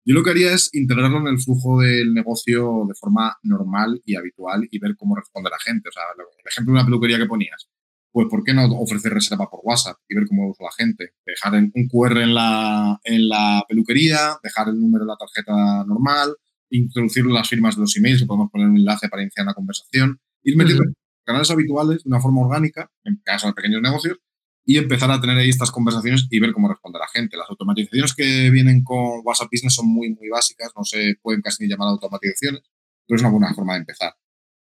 Yo 0.04 0.14
lo 0.14 0.22
que 0.22 0.30
haría 0.30 0.54
es 0.54 0.70
integrarlo 0.72 1.18
en 1.18 1.26
el 1.26 1.38
flujo 1.38 1.80
del 1.80 2.14
negocio 2.14 2.84
de 2.88 2.94
forma 2.94 3.36
normal 3.42 4.00
y 4.04 4.16
habitual 4.16 4.66
y 4.70 4.78
ver 4.78 4.96
cómo 4.96 5.14
responde 5.14 5.50
la 5.50 5.58
gente. 5.58 5.90
O 5.90 5.92
sea, 5.92 6.02
el 6.16 6.48
ejemplo 6.48 6.72
de 6.72 6.80
una 6.80 6.86
peluquería 6.86 7.18
que 7.18 7.26
ponías 7.26 7.68
pues 8.12 8.26
¿por 8.28 8.42
qué 8.42 8.52
no 8.52 8.64
ofrecer 8.66 9.12
reserva 9.12 9.48
por 9.48 9.60
WhatsApp 9.62 9.98
y 10.08 10.14
ver 10.14 10.26
cómo 10.26 10.50
usa 10.50 10.66
la 10.66 10.84
gente? 10.84 11.12
Dejar 11.24 11.54
un 11.54 11.88
QR 11.88 12.18
en 12.18 12.34
la, 12.34 12.98
en 13.04 13.28
la 13.28 13.64
peluquería, 13.68 14.38
dejar 14.42 14.68
el 14.68 14.80
número 14.80 15.04
de 15.04 15.10
la 15.10 15.16
tarjeta 15.16 15.84
normal, 15.84 16.34
introducir 16.70 17.24
las 17.26 17.48
firmas 17.48 17.76
de 17.76 17.82
los 17.82 17.96
emails, 17.96 18.24
podemos 18.24 18.50
poner 18.50 18.68
un 18.68 18.78
enlace 18.78 19.08
para 19.08 19.22
iniciar 19.22 19.46
una 19.46 19.54
conversación, 19.54 20.20
ir 20.42 20.56
metiendo 20.56 20.84
canales 21.24 21.50
habituales 21.50 22.02
de 22.02 22.08
una 22.08 22.20
forma 22.20 22.42
orgánica, 22.42 22.90
en 23.04 23.20
caso 23.24 23.46
de 23.46 23.52
pequeños 23.52 23.82
negocios, 23.82 24.18
y 24.64 24.78
empezar 24.78 25.10
a 25.10 25.20
tener 25.20 25.36
ahí 25.38 25.48
estas 25.48 25.70
conversaciones 25.70 26.26
y 26.30 26.38
ver 26.40 26.52
cómo 26.52 26.68
responde 26.68 26.98
la 26.98 27.08
gente. 27.08 27.36
Las 27.36 27.50
automatizaciones 27.50 28.14
que 28.14 28.50
vienen 28.50 28.84
con 28.84 29.20
WhatsApp 29.24 29.48
Business 29.50 29.74
son 29.74 29.88
muy, 29.88 30.10
muy 30.10 30.28
básicas, 30.28 30.70
no 30.76 30.84
se 30.84 31.14
pueden 31.22 31.42
casi 31.42 31.64
ni 31.64 31.70
llamar 31.70 31.88
automatizaciones, 31.88 32.62
pero 33.06 33.16
es 33.16 33.22
una 33.22 33.30
buena 33.30 33.54
forma 33.54 33.74
de 33.74 33.80
empezar. 33.80 34.14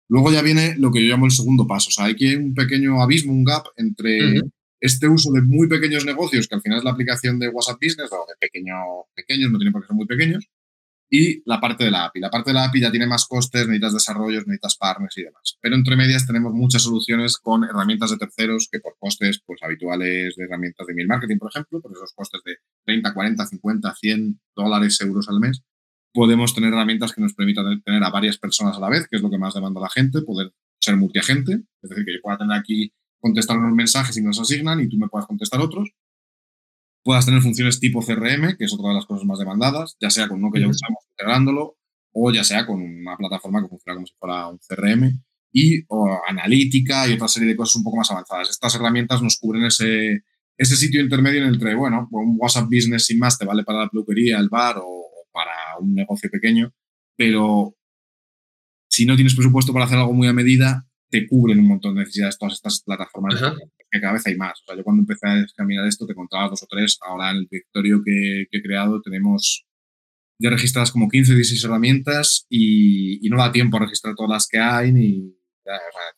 Luego 0.07 0.31
ya 0.31 0.41
viene 0.41 0.75
lo 0.77 0.91
que 0.91 1.01
yo 1.01 1.10
llamo 1.10 1.25
el 1.25 1.31
segundo 1.31 1.67
paso. 1.67 1.89
O 1.89 1.91
sea, 1.91 2.05
hay 2.05 2.15
que 2.15 2.36
un 2.36 2.53
pequeño 2.53 3.01
abismo, 3.01 3.31
un 3.31 3.43
gap 3.43 3.67
entre 3.77 4.41
este 4.81 5.07
uso 5.07 5.31
de 5.31 5.41
muy 5.41 5.67
pequeños 5.67 6.05
negocios, 6.05 6.48
que 6.48 6.55
al 6.55 6.62
final 6.62 6.79
es 6.79 6.83
la 6.83 6.91
aplicación 6.91 7.39
de 7.39 7.50
WhatsApp 7.50 7.77
Business, 7.81 8.12
o 8.12 8.25
de 8.27 8.33
pequeño, 8.39 8.75
pequeños, 9.15 9.51
no 9.51 9.57
tienen 9.57 9.71
por 9.71 9.83
qué 9.83 9.88
ser 9.88 9.95
muy 9.95 10.07
pequeños, 10.07 10.50
y 11.13 11.44
la 11.46 11.60
parte 11.60 11.84
de 11.84 11.91
la 11.91 12.06
API. 12.06 12.22
La 12.22 12.30
parte 12.30 12.51
de 12.51 12.53
la 12.53 12.63
API 12.63 12.80
ya 12.80 12.89
tiene 12.89 13.06
más 13.06 13.25
costes, 13.25 13.68
necesitas 13.68 13.94
desarrollos, 13.94 14.48
necesitas 14.48 14.77
partners 14.77 15.18
y 15.18 15.24
demás. 15.24 15.58
Pero 15.62 15.75
entre 15.75 15.98
medias 15.98 16.25
tenemos 16.25 16.53
muchas 16.53 16.84
soluciones 16.84 17.38
con 17.38 17.65
herramientas 17.65 18.12
de 18.12 18.18
terceros 18.18 18.70
que 18.72 18.80
por 18.80 18.96
costes 18.98 19.44
pues, 19.46 19.62
habituales 19.62 20.36
de 20.38 20.46
herramientas 20.46 20.88
de 20.88 20.94
email 20.94 21.10
marketing, 21.10 21.38
por 21.38 21.51
ejemplo, 21.51 21.82
por 21.82 21.91
esos 21.91 22.13
costes 22.15 22.41
de 22.46 22.56
30, 22.86 23.13
40, 23.13 23.46
50, 23.46 23.94
100 23.94 24.39
dólares, 24.56 25.01
euros 25.01 25.27
al 25.27 25.41
mes, 25.41 25.62
podemos 26.13 26.56
tener 26.56 26.72
herramientas 26.72 27.12
que 27.12 27.20
nos 27.20 27.34
permitan 27.34 27.82
tener 27.84 28.01
a 28.03 28.10
varias 28.10 28.38
personas 28.38 28.77
a 28.77 28.80
la 28.80 28.89
vez, 28.89 29.08
que 29.10 29.18
es 29.18 29.22
lo 29.22 29.30
que 29.30 29.38
más 29.38 29.53
demanda 29.53 29.82
la 29.82 29.89
gente, 29.89 30.22
poder 30.22 30.53
ser 30.80 30.96
multiagente, 30.96 31.62
es 31.82 31.89
decir, 31.89 32.06
que 32.06 32.13
yo 32.13 32.20
pueda 32.22 32.38
tener 32.38 32.58
aquí 32.58 32.94
contestar 33.20 33.58
unos 33.58 33.74
mensajes 33.74 34.15
y 34.15 34.22
nos 34.22 34.39
asignan 34.39 34.80
y 34.80 34.88
tú 34.88 34.98
me 34.98 35.10
puedas 35.10 35.27
contestar 35.27 35.60
otros. 35.60 35.91
Puedas 37.03 37.25
tener 37.25 37.41
funciones 37.41 37.79
tipo 37.79 38.01
CRM, 38.01 38.58
que 38.58 38.65
es 38.65 38.74
otra 38.74 38.89
de 38.89 38.96
las 38.96 39.05
cosas 39.05 39.25
más 39.25 39.39
demandadas, 39.39 39.98
ya 40.00 40.10
sea 40.10 40.27
con 40.27 40.39
uno 40.39 40.51
que 40.51 40.62
ya 40.62 40.67
usamos 40.67 41.03
integrándolo 41.12 41.77
o 42.13 42.31
ya 42.31 42.43
sea 42.43 42.65
con 42.65 42.81
una 42.81 43.15
plataforma 43.17 43.62
que 43.62 43.70
funciona 43.70 43.96
como 43.96 44.08
si 44.08 44.13
fuera 44.20 44.48
un 44.48 44.60
CRM 44.60 45.22
y 45.53 45.84
o 45.88 46.20
analítica 46.27 47.08
y 47.08 47.13
otra 47.13 47.27
serie 47.27 47.50
de 47.50 47.55
cosas 47.55 47.75
un 47.75 47.84
poco 47.84 47.98
más 47.98 48.12
avanzadas. 48.12 48.50
Estas 48.50 48.75
herramientas 48.75 49.22
nos 49.22 49.38
cubren 49.38 49.65
ese, 49.65 50.24
ese 50.58 50.75
sitio 50.75 51.01
intermedio 51.01 51.41
en 51.41 51.50
el 51.50 51.60
que, 51.60 51.74
bueno, 51.75 52.08
un 52.12 52.36
WhatsApp 52.39 52.65
Business 52.65 53.05
sin 53.05 53.20
más 53.20 53.38
te 53.38 53.46
vale 53.46 53.63
para 53.63 53.79
la 53.79 53.89
peluquería, 53.89 54.39
el 54.39 54.50
bar 54.50 54.77
o, 54.77 55.08
para 55.31 55.77
un 55.79 55.93
negocio 55.93 56.29
pequeño, 56.29 56.74
pero 57.15 57.75
si 58.89 59.05
no 59.05 59.15
tienes 59.15 59.34
presupuesto 59.34 59.72
para 59.72 59.86
hacer 59.86 59.98
algo 59.98 60.13
muy 60.13 60.27
a 60.27 60.34
medida, 60.34 60.86
te 61.10 61.25
cubren 61.27 61.60
un 61.60 61.67
montón 61.67 61.96
de 61.96 62.01
necesidades 62.01 62.38
todas 62.38 62.55
estas 62.55 62.81
plataformas, 62.81 63.41
que 63.91 64.00
cada 64.00 64.13
vez 64.13 64.25
hay 64.25 64.36
más. 64.38 64.62
O 64.62 64.65
sea, 64.65 64.75
yo 64.75 64.83
cuando 64.83 65.01
empecé 65.01 65.27
a 65.27 65.39
examinar 65.41 65.88
esto 65.88 66.07
te 66.07 66.15
contaba 66.15 66.50
dos 66.50 66.63
o 66.63 66.67
tres, 66.69 66.98
ahora 67.01 67.31
en 67.31 67.38
el 67.38 67.48
directorio 67.48 68.01
que, 68.03 68.48
he 68.51 68.62
creado 68.62 69.01
tenemos 69.01 69.65
ya 70.39 70.50
registradas 70.50 70.91
como 70.91 71.10
15 71.10 71.33
o 71.33 71.36
16 71.36 71.65
herramientas 71.65 72.45
y, 72.50 73.27
no 73.29 73.38
da 73.38 73.51
tiempo 73.51 73.77
a 73.77 73.81
registrar 73.81 74.15
todas 74.15 74.31
las 74.31 74.48
que 74.48 74.60
hay, 74.60 74.91
ni 74.91 75.36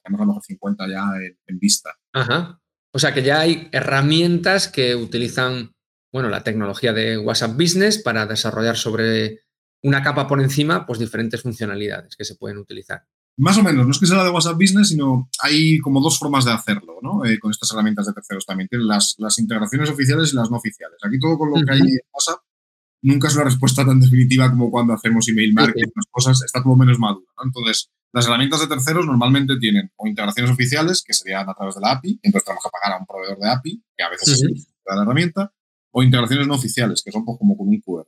tenemos 0.04 0.22
a 0.22 0.24
lo 0.24 0.28
mejor 0.28 0.44
50 0.44 0.88
ya 0.88 1.04
en, 1.48 1.60
vista. 1.60 1.92
Ajá. 2.14 2.60
O 2.94 3.00
sea 3.00 3.14
que 3.14 3.24
ya 3.24 3.42
hay 3.42 3.68
herramientas 3.72 4.68
que 4.68 4.96
utilizan, 4.96 5.74
bueno, 6.12 6.30
la 6.30 6.44
tecnología 6.44 6.94
de 6.94 7.18
WhatsApp 7.18 7.58
Business 7.58 8.02
para 8.02 8.26
desarrollar 8.26 8.78
sobre 8.78 9.42
una 9.84 10.02
capa 10.02 10.28
por 10.28 10.42
encima, 10.42 10.86
pues 10.86 11.00
diferentes 11.00 11.42
funcionalidades 11.42 12.16
que 12.16 12.24
se 12.24 12.36
pueden 12.36 12.58
utilizar. 12.58 13.04
Más 13.38 13.58
o 13.58 13.64
menos, 13.64 13.86
no 13.86 13.92
es 13.92 14.00
que 14.00 14.06
sea 14.06 14.18
la 14.18 14.26
de 14.26 14.30
WhatsApp 14.30 14.58
Business, 14.60 14.90
sino 14.90 15.28
hay 15.42 15.80
como 15.80 16.02
dos 16.02 16.20
formas 16.20 16.46
de 16.46 16.52
hacerlo, 16.52 17.00
¿no? 17.02 17.26
Eh, 17.26 17.40
con 17.40 17.50
estas 17.50 17.72
herramientas 17.72 18.06
de 18.06 18.14
terceros 18.14 18.46
también. 18.46 18.68
Tienen 18.70 18.88
las, 18.88 19.16
las, 19.18 19.40
integraciones 19.40 19.90
oficiales 19.90 20.32
y 20.32 20.36
las 20.36 20.52
no 20.52 20.58
oficiales. 20.58 20.98
Aquí 21.04 21.20
todo 21.20 21.38
con 21.38 21.50
lo 21.50 21.56
que 21.66 21.74
hay 21.74 21.80
en 21.80 22.00
WhatsApp 22.14 22.40
nunca 23.02 23.28
es 23.28 23.36
una 23.36 23.46
respuesta 23.46 23.86
tan 23.86 24.00
definitiva 24.00 24.50
como 24.50 24.72
cuando 24.72 24.94
hacemos 24.94 25.28
email 25.28 25.54
marketing, 25.54 25.92
las 25.96 26.06
cosas, 26.10 26.42
está 26.44 26.64
todo 26.64 26.76
menos 26.76 26.98
maduro, 27.00 27.26
¿no? 27.38 27.44
Entonces, 27.46 27.90
las 28.14 28.26
herramientas 28.28 28.62
de 28.62 28.68
terceros 28.68 29.06
normalmente 29.06 29.58
tienen 29.58 29.92
o 29.96 30.08
integraciones 30.08 30.52
oficiales, 30.52 31.04
que 31.06 31.14
serían 31.14 31.50
a 31.50 31.54
través 31.54 31.76
de 31.76 31.82
la 31.82 31.92
API, 31.94 32.20
entonces 32.22 32.46
tenemos 32.46 32.64
que 32.64 32.70
pagar 32.70 32.98
a 32.98 33.00
un 33.00 33.06
proveedor 33.06 33.40
de 33.40 33.50
API, 33.50 33.84
que 33.98 34.04
a 34.04 34.10
veces 34.10 34.44
es 34.44 34.68
la 34.86 35.02
herramienta, 35.02 35.52
o 35.92 36.04
integraciones 36.04 36.48
no 36.48 36.56
oficiales, 36.56 37.02
que 37.04 37.12
son 37.12 37.26
pues, 37.26 37.38
como 37.38 37.58
con 37.58 37.68
un 37.68 37.82
QR. 37.82 38.08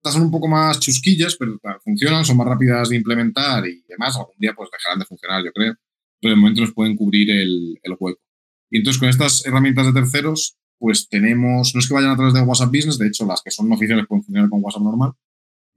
Estas 0.00 0.14
son 0.14 0.22
un 0.22 0.30
poco 0.30 0.48
más 0.48 0.80
chusquillas, 0.80 1.36
pero 1.36 1.60
funcionan, 1.84 2.24
son 2.24 2.38
más 2.38 2.46
rápidas 2.46 2.88
de 2.88 2.96
implementar 2.96 3.66
y 3.66 3.84
demás. 3.86 4.16
Algún 4.16 4.34
día 4.38 4.54
pues 4.56 4.70
dejarán 4.72 4.98
de 4.98 5.04
funcionar, 5.04 5.44
yo 5.44 5.52
creo. 5.52 5.74
Pero 6.20 6.34
de 6.34 6.40
momento 6.40 6.62
nos 6.62 6.72
pueden 6.72 6.96
cubrir 6.96 7.30
el, 7.30 7.78
el 7.82 7.96
hueco. 7.98 8.22
Y 8.70 8.78
entonces 8.78 8.98
con 8.98 9.10
estas 9.10 9.44
herramientas 9.44 9.86
de 9.86 9.92
terceros, 9.92 10.56
pues 10.78 11.06
tenemos, 11.06 11.74
no 11.74 11.80
es 11.80 11.86
que 11.86 11.92
vayan 11.92 12.12
a 12.12 12.16
través 12.16 12.32
de 12.32 12.40
WhatsApp 12.40 12.70
Business, 12.72 12.96
de 12.96 13.08
hecho 13.08 13.26
las 13.26 13.42
que 13.42 13.50
son 13.50 13.70
oficiales 13.70 14.06
pueden 14.08 14.24
funcionar 14.24 14.48
con 14.48 14.64
WhatsApp 14.64 14.82
normal, 14.82 15.12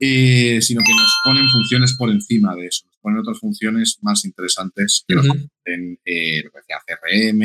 eh, 0.00 0.62
sino 0.62 0.80
que 0.80 0.92
nos 0.92 1.20
ponen 1.22 1.46
funciones 1.50 1.94
por 1.98 2.08
encima 2.08 2.54
de 2.54 2.66
eso, 2.66 2.86
nos 2.86 2.96
ponen 3.02 3.18
otras 3.18 3.38
funciones 3.38 3.98
más 4.00 4.24
interesantes 4.24 5.04
que 5.06 5.16
nos 5.16 5.26
en 5.26 5.98
eh, 6.06 6.42
lo 6.44 6.50
que 6.50 6.58
decía 6.58 6.80
CRM, 6.86 7.42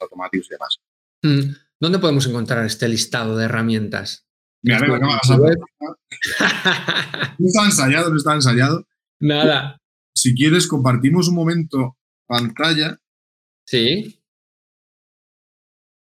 automáticos 0.00 0.46
y 0.46 0.54
demás. 0.54 0.78
Mm. 1.22 1.54
¿Dónde 1.78 1.98
podemos 1.98 2.26
encontrar 2.26 2.64
este 2.64 2.88
listado 2.88 3.36
de 3.36 3.44
herramientas? 3.44 4.26
No 4.62 4.78
No 7.38 7.46
está 7.46 7.64
ensayado, 7.64 8.10
no 8.10 8.16
está 8.16 8.34
ensayado. 8.34 8.86
Nada. 9.20 9.80
Si 10.14 10.34
quieres, 10.34 10.66
compartimos 10.66 11.28
un 11.28 11.34
momento 11.34 11.96
pantalla. 12.26 12.98
Sí. 13.66 14.20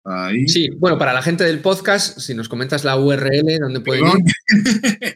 Ahí. 0.03 0.47
Sí, 0.47 0.69
bueno, 0.77 0.99
para 0.99 1.13
la 1.13 1.23
gente 1.23 1.43
del 1.43 1.61
podcast, 1.61 2.19
si 2.19 2.35
nos 2.35 2.47
comentas 2.47 2.83
la 2.83 2.99
URL, 2.99 3.57
¿dónde 3.59 3.79
pueden 3.81 4.05
ir? 4.05 4.35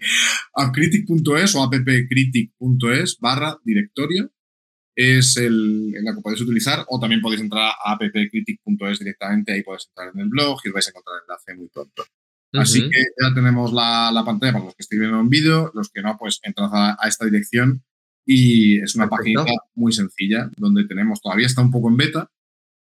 appcritic.es 0.55 1.55
o 1.55 1.63
appcritic.es 1.63 3.19
barra 3.19 3.59
directorio 3.63 4.31
es 4.99 5.37
el, 5.37 5.93
en 5.95 6.03
la 6.03 6.13
que 6.13 6.21
podéis 6.21 6.41
utilizar 6.41 6.83
o 6.89 6.99
también 6.99 7.21
podéis 7.21 7.41
entrar 7.41 7.71
a 7.71 7.93
appcritic.es 7.93 8.99
directamente, 8.99 9.53
ahí 9.53 9.63
podéis 9.63 9.87
entrar 9.87 10.11
en 10.13 10.19
el 10.19 10.27
blog 10.27 10.59
y 10.65 10.71
vais 10.71 10.87
a 10.87 10.89
encontrar 10.89 11.17
el 11.17 11.23
enlace 11.23 11.55
muy 11.55 11.69
pronto. 11.69 12.03
Así 12.53 12.81
que 12.89 12.97
ya 13.21 13.33
tenemos 13.33 13.71
la, 13.73 14.23
pantalla 14.25 14.53
para 14.53 14.65
los 14.65 14.75
que 14.75 14.81
estén 14.83 14.99
viendo 14.99 15.19
en 15.19 15.29
vídeo, 15.29 15.71
los 15.73 15.89
que 15.89 16.01
no, 16.01 16.17
pues 16.17 16.39
entrad 16.43 16.69
a, 16.73 17.07
esta 17.07 17.25
dirección 17.25 17.83
y 18.25 18.79
es 18.79 18.95
una 18.95 19.07
página 19.07 19.43
muy 19.75 19.91
sencilla 19.91 20.49
donde 20.57 20.85
tenemos, 20.85 21.21
todavía 21.21 21.47
está 21.47 21.61
un 21.61 21.71
poco 21.71 21.89
en 21.89 21.97
beta, 21.97 22.31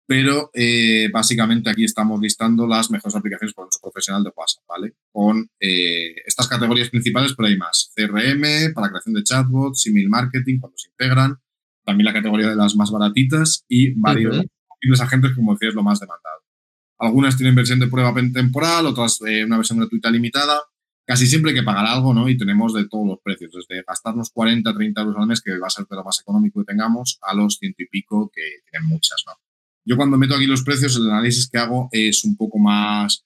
pero 0.06 0.50
eh, 0.54 1.10
básicamente 1.14 1.70
aquí 1.70 1.86
estamos 1.86 2.20
listando 2.20 2.68
las 2.68 2.92
mejores 2.92 3.16
aplicaciones 3.16 3.54
para 3.54 3.68
uso 3.68 3.80
profesional 3.82 4.24
de 4.24 4.32
WhatsApp, 4.36 4.64
¿vale? 4.68 4.94
Con 5.12 5.50
eh, 5.60 6.16
estas 6.26 6.48
categorías 6.48 6.90
principales, 6.90 7.34
pero 7.36 7.48
hay 7.48 7.58
más. 7.58 7.92
CRM, 7.96 8.74
para 8.74 8.90
creación 8.90 9.16
de 9.16 9.24
chatbots, 9.24 9.88
email 9.88 10.10
marketing, 10.10 10.60
cuando 10.60 10.78
se 10.78 10.90
integran, 10.90 11.38
también 11.86 12.06
la 12.06 12.14
categoría 12.14 12.50
de 12.50 12.56
las 12.56 12.76
más 12.76 12.92
baratitas 12.92 13.66
y 13.68 13.94
varios 14.00 14.46
agentes, 15.00 15.32
como 15.36 15.54
decía, 15.54 15.70
es 15.70 15.76
lo 15.76 15.84
más 15.84 16.00
demandado. 16.00 16.44
Algunas 17.00 17.38
tienen 17.38 17.56
versión 17.56 17.80
de 17.80 17.88
prueba 17.88 18.14
temporal, 18.34 18.86
otras 18.86 19.20
eh, 19.28 19.44
una 19.44 19.58
versión 19.58 19.80
gratuita 19.80 20.10
limitada. 20.10 20.62
Casi 21.06 21.28
siempre 21.28 21.52
hay 21.52 21.58
que 21.58 21.64
pagar 21.64 21.86
algo, 21.86 22.14
¿no? 22.14 22.30
Y 22.30 22.38
tenemos 22.38 22.74
de 22.74 22.88
todos 22.88 23.06
los 23.06 23.20
precios, 23.22 23.52
desde 23.52 23.84
gastarnos 23.86 24.30
40, 24.32 24.74
30 24.74 25.02
euros 25.02 25.18
al 25.20 25.28
mes, 25.28 25.42
que 25.42 25.58
va 25.58 25.68
a 25.68 25.70
ser 25.70 25.86
de 25.86 25.98
lo 25.98 26.04
más 26.04 26.20
económico 26.22 26.62
que 26.62 26.66
tengamos, 26.72 27.20
a 27.22 27.34
los 27.34 27.58
ciento 27.58 27.84
y 27.84 27.88
pico, 27.88 28.32
que 28.34 28.42
tienen 28.72 28.88
muchas, 28.88 29.24
¿no? 29.28 29.34
Yo 29.86 29.98
cuando 29.98 30.18
meto 30.18 30.36
aquí 30.36 30.46
los 30.46 30.64
precios, 30.64 30.96
el 30.96 31.10
análisis 31.10 31.50
que 31.50 31.58
hago 31.58 31.90
es 31.92 32.24
un 32.24 32.38
poco 32.38 32.58
más... 32.58 33.26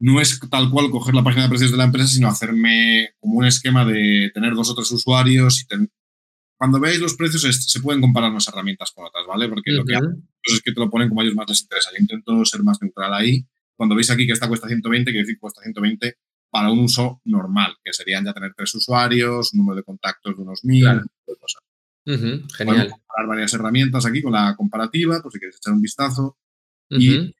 No 0.00 0.20
es 0.20 0.40
tal 0.50 0.70
cual 0.70 0.90
coger 0.90 1.14
la 1.14 1.22
página 1.22 1.44
de 1.44 1.50
precios 1.50 1.70
de 1.70 1.76
la 1.76 1.84
empresa, 1.84 2.08
sino 2.08 2.26
hacerme 2.26 3.10
como 3.20 3.36
un 3.36 3.44
esquema 3.44 3.84
de 3.84 4.30
tener 4.32 4.54
dos 4.54 4.70
o 4.70 4.74
tres 4.74 4.90
usuarios 4.90 5.60
y 5.60 5.66
cuando 6.60 6.80
veáis 6.80 7.00
los 7.00 7.14
precios 7.14 7.42
se 7.42 7.80
pueden 7.80 8.00
comparar 8.02 8.32
las 8.32 8.48
herramientas 8.48 8.92
con 8.92 9.06
otras, 9.06 9.26
¿vale? 9.26 9.48
Porque 9.48 9.72
lo 9.72 9.84
que 9.84 9.98
hacen 10.44 10.56
es 10.56 10.62
que 10.62 10.72
te 10.72 10.80
lo 10.80 10.90
ponen 10.90 11.08
como 11.08 11.20
a 11.20 11.24
ellos 11.24 11.36
más 11.36 11.48
les 11.48 11.62
interesa. 11.62 11.90
Yo 11.90 11.98
intento 12.00 12.44
ser 12.44 12.62
más 12.62 12.80
neutral 12.80 13.12
ahí. 13.14 13.46
Cuando 13.76 13.94
veis 13.94 14.10
aquí 14.10 14.26
que 14.26 14.32
esta 14.32 14.48
cuesta 14.48 14.68
120, 14.68 15.10
quiere 15.10 15.22
decir 15.22 15.36
que 15.36 15.40
cuesta 15.40 15.62
120 15.62 16.16
para 16.50 16.70
un 16.70 16.80
uso 16.80 17.20
normal, 17.24 17.76
que 17.82 17.92
serían 17.92 18.24
ya 18.24 18.32
tener 18.32 18.52
tres 18.54 18.74
usuarios, 18.74 19.52
un 19.52 19.58
número 19.58 19.76
de 19.76 19.84
contactos 19.84 20.36
de 20.36 20.42
unos 20.42 20.64
mil, 20.64 20.82
claro. 20.82 21.02
cosas. 21.24 21.62
genial. 22.04 22.90
comparar 22.90 23.28
varias 23.28 23.54
herramientas 23.54 24.04
aquí 24.04 24.20
con 24.20 24.32
la 24.32 24.56
comparativa, 24.56 25.22
por 25.22 25.32
si 25.32 25.38
queréis 25.38 25.56
echar 25.56 25.72
un 25.72 25.82
vistazo. 25.82 26.36
Y 26.92 27.32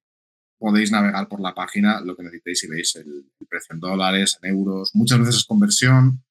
podéis 0.59 0.93
navegar 0.93 1.27
por 1.27 1.41
la 1.41 1.55
página 1.55 2.01
lo 2.01 2.15
que 2.15 2.23
necesitéis 2.23 2.63
y 2.65 2.69
veis 2.69 2.95
el, 2.97 3.25
el, 3.41 3.47
precio 3.49 3.75
en 3.75 3.81
dólares, 3.81 4.39
en 4.41 4.51
euros. 4.51 4.91
Muchas 4.95 5.19
veces 5.19 5.37
es 5.37 5.45
conversión, 5.45 6.23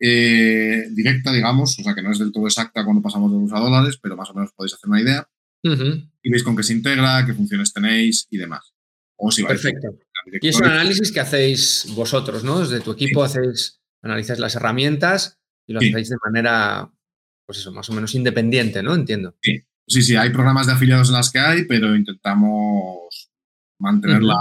eh, 0.00 0.88
directa, 0.90 1.32
digamos, 1.32 1.78
o 1.78 1.82
sea 1.82 1.94
que 1.94 2.02
no 2.02 2.10
es 2.10 2.18
del 2.18 2.32
todo 2.32 2.46
exacta 2.46 2.84
cuando 2.84 3.02
pasamos 3.02 3.30
de 3.30 3.36
euros 3.36 3.52
a 3.52 3.60
dólares, 3.60 3.98
pero 4.00 4.16
más 4.16 4.30
o 4.30 4.34
menos 4.34 4.52
podéis 4.52 4.74
hacer 4.74 4.90
una 4.90 5.00
idea. 5.00 5.28
Y 5.64 6.30
veis 6.30 6.42
con 6.42 6.56
qué 6.56 6.62
se 6.62 6.74
integra, 6.74 7.24
qué 7.26 7.32
funciones 7.32 7.72
tenéis 7.72 8.26
y 8.30 8.36
demás. 8.36 8.72
O 9.16 9.30
si 9.30 9.44
Perfecto. 9.44 9.98
Y 10.40 10.48
es 10.48 10.56
un 10.56 10.66
análisis 10.66 11.12
que 11.12 11.20
hacéis 11.20 11.86
vosotros, 11.94 12.44
¿no? 12.44 12.60
Desde 12.60 12.80
tu 12.80 12.92
equipo 12.92 13.22
hacéis, 13.22 13.80
analizáis 14.02 14.38
las 14.38 14.54
herramientas 14.54 15.38
y 15.66 15.72
lo 15.72 15.80
hacéis 15.80 16.08
de 16.08 16.16
manera, 16.24 16.90
pues 17.46 17.58
eso, 17.58 17.72
más 17.72 17.88
o 17.90 17.92
menos 17.92 18.14
independiente, 18.14 18.82
¿no? 18.82 18.94
Entiendo. 18.94 19.36
Sí, 19.42 19.62
sí, 19.86 20.02
sí, 20.02 20.16
hay 20.16 20.30
programas 20.30 20.66
de 20.66 20.72
afiliados 20.72 21.08
en 21.08 21.14
las 21.14 21.30
que 21.30 21.38
hay, 21.38 21.64
pero 21.66 21.94
intentamos 21.94 23.30
mantener 23.78 24.22
la, 24.22 24.40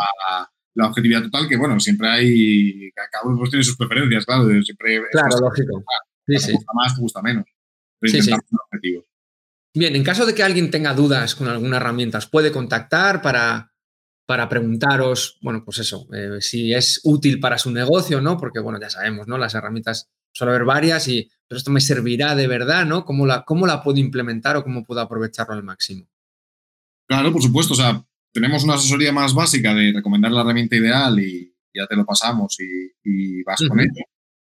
la 0.76 0.88
objetividad 0.88 1.24
total, 1.24 1.48
que 1.48 1.58
bueno, 1.58 1.80
siempre 1.80 2.08
hay, 2.10 2.92
cada 3.12 3.26
uno 3.26 3.38
pues 3.38 3.50
tiene 3.50 3.64
sus 3.64 3.78
preferencias, 3.78 4.26
claro, 4.26 4.48
siempre 4.64 5.02
claro, 5.12 5.40
lógico. 5.40 5.84
Sí, 6.26 6.38
sí. 6.38 6.48
Te 6.48 6.54
gusta 6.54 6.72
más, 6.74 6.96
te 6.96 7.02
gusta 7.02 7.22
menos. 7.22 7.46
Pero 8.00 8.22
sí, 8.22 8.32
objetivos. 8.32 9.06
Bien, 9.76 9.96
en 9.96 10.04
caso 10.04 10.26
de 10.26 10.36
que 10.36 10.44
alguien 10.44 10.70
tenga 10.70 10.94
dudas 10.94 11.36
con 11.36 11.48
alguna 11.48 11.78
herramienta, 11.78 12.20
¿os 12.20 12.28
puede 12.28 12.52
contactar 12.52 13.22
para, 13.22 13.74
para 14.26 14.48
preguntaros, 14.48 15.40
bueno, 15.42 15.64
pues 15.66 15.80
eso, 15.80 16.08
eh, 16.14 16.42
si 16.42 16.74
es 16.74 17.02
útil 17.04 17.40
para 17.40 17.58
su 17.58 17.72
negocio, 17.72 18.22
¿no? 18.22 18.38
Porque, 18.38 18.60
bueno, 18.60 18.80
ya 18.80 18.90
sabemos, 18.90 19.28
¿no? 19.28 19.38
Las 19.38 19.56
herramientas 19.56 20.12
suele 20.32 20.52
haber 20.52 20.66
varias 20.66 21.08
y, 21.08 21.30
pero 21.48 21.58
esto 21.58 21.72
me 21.72 21.82
servirá 21.82 22.36
de 22.36 22.48
verdad, 22.48 22.86
¿no? 22.86 23.04
¿Cómo 23.04 23.26
la, 23.26 23.44
cómo 23.44 23.66
la 23.66 23.82
puedo 23.82 23.98
implementar 23.98 24.56
o 24.58 24.64
cómo 24.64 24.84
puedo 24.84 25.02
aprovecharlo 25.02 25.56
al 25.56 25.64
máximo? 25.64 26.08
Claro, 27.08 27.32
por 27.32 27.42
supuesto. 27.42 27.74
O 27.74 27.78
sea, 27.78 28.04
tenemos 28.32 28.64
una 28.64 28.76
asesoría 28.76 29.12
más 29.12 29.34
básica 29.34 29.74
de 29.74 29.92
recomendar 29.94 30.32
la 30.32 30.42
herramienta 30.42 30.76
ideal 30.76 31.20
y 31.20 31.54
ya 31.74 31.88
te 31.88 31.96
lo 31.96 32.06
pasamos 32.06 32.58
y, 32.60 33.44
vas 33.44 33.62
con 33.68 33.80
ello. 33.80 34.06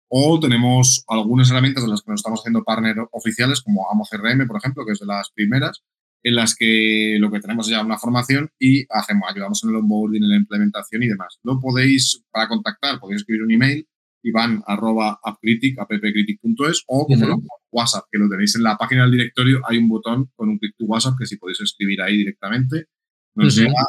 O 0.09 0.39
tenemos 0.39 1.05
algunas 1.09 1.51
herramientas 1.51 1.85
de 1.85 1.91
las 1.91 2.03
que 2.03 2.11
nos 2.11 2.21
estamos 2.21 2.41
haciendo 2.41 2.63
partner 2.63 2.97
oficiales, 3.13 3.63
como 3.63 3.91
Amo 3.91 4.07
CRM, 4.09 4.47
por 4.47 4.59
ejemplo, 4.59 4.85
que 4.85 4.93
es 4.93 5.01
de 5.01 5.07
las 5.07 5.31
primeras, 5.31 5.83
en 6.23 6.37
las 6.37 6.55
que 6.55 7.17
lo 7.21 7.31
que 7.31 7.41
tenemos 7.41 7.67
es 7.67 7.73
ya 7.73 7.83
una 7.83 7.99
formación 7.99 8.51
y 8.59 8.87
hacemos, 8.91 9.29
ayudamos 9.31 9.63
en 9.63 9.71
el 9.71 9.77
onboarding, 9.77 10.23
en 10.23 10.31
la 10.31 10.37
implementación 10.37 11.03
y 11.03 11.09
demás. 11.09 11.39
Lo 11.43 11.61
podéis, 11.61 12.25
para 12.31 12.49
contactar, 12.49 12.99
podéis 12.99 13.21
escribir 13.21 13.43
un 13.43 13.53
email, 13.53 13.87
ivan 14.23 14.63
arroba 14.67 15.21
appcritic, 15.23 15.79
appcritic.es 15.79 16.85
o 16.87 17.07
como 17.07 17.45
WhatsApp, 17.71 18.05
que 18.11 18.19
lo 18.19 18.29
tenéis 18.29 18.57
en 18.57 18.63
la 18.63 18.77
página 18.79 19.03
del 19.03 19.13
directorio, 19.13 19.61
hay 19.69 19.77
un 19.77 19.89
botón 19.89 20.31
con 20.35 20.49
un 20.49 20.59
clic 20.59 20.75
to 20.79 20.87
WhatsApp 20.87 21.15
que 21.19 21.27
si 21.27 21.37
podéis 21.37 21.61
escribir 21.61 22.01
ahí 22.01 22.17
directamente, 22.17 22.87
nos 23.35 23.55
llega 23.57 23.87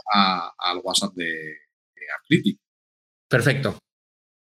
al 0.57 0.79
WhatsApp 0.83 1.13
de, 1.15 1.25
de 1.25 2.57
Perfecto. 3.29 3.77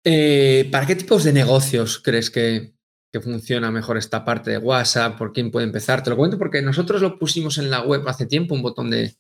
Eh, 0.04 0.68
¿Para 0.72 0.86
qué 0.86 0.96
tipos 0.96 1.22
de 1.22 1.32
negocios 1.32 2.00
crees 2.00 2.30
que, 2.30 2.74
funciona 3.22 3.70
mejor 3.70 3.98
esta 3.98 4.24
parte 4.24 4.50
de 4.50 4.58
WhatsApp? 4.58 5.18
¿Por 5.18 5.32
quién 5.32 5.50
puede 5.50 5.66
empezar? 5.66 6.02
Te 6.02 6.10
lo 6.10 6.16
cuento 6.16 6.38
porque 6.38 6.62
nosotros 6.62 7.02
lo 7.02 7.18
pusimos 7.18 7.58
en 7.58 7.70
la 7.70 7.82
web 7.82 8.08
hace 8.08 8.26
tiempo, 8.26 8.54
un 8.54 8.62
botón 8.62 8.90
de, 8.90 9.14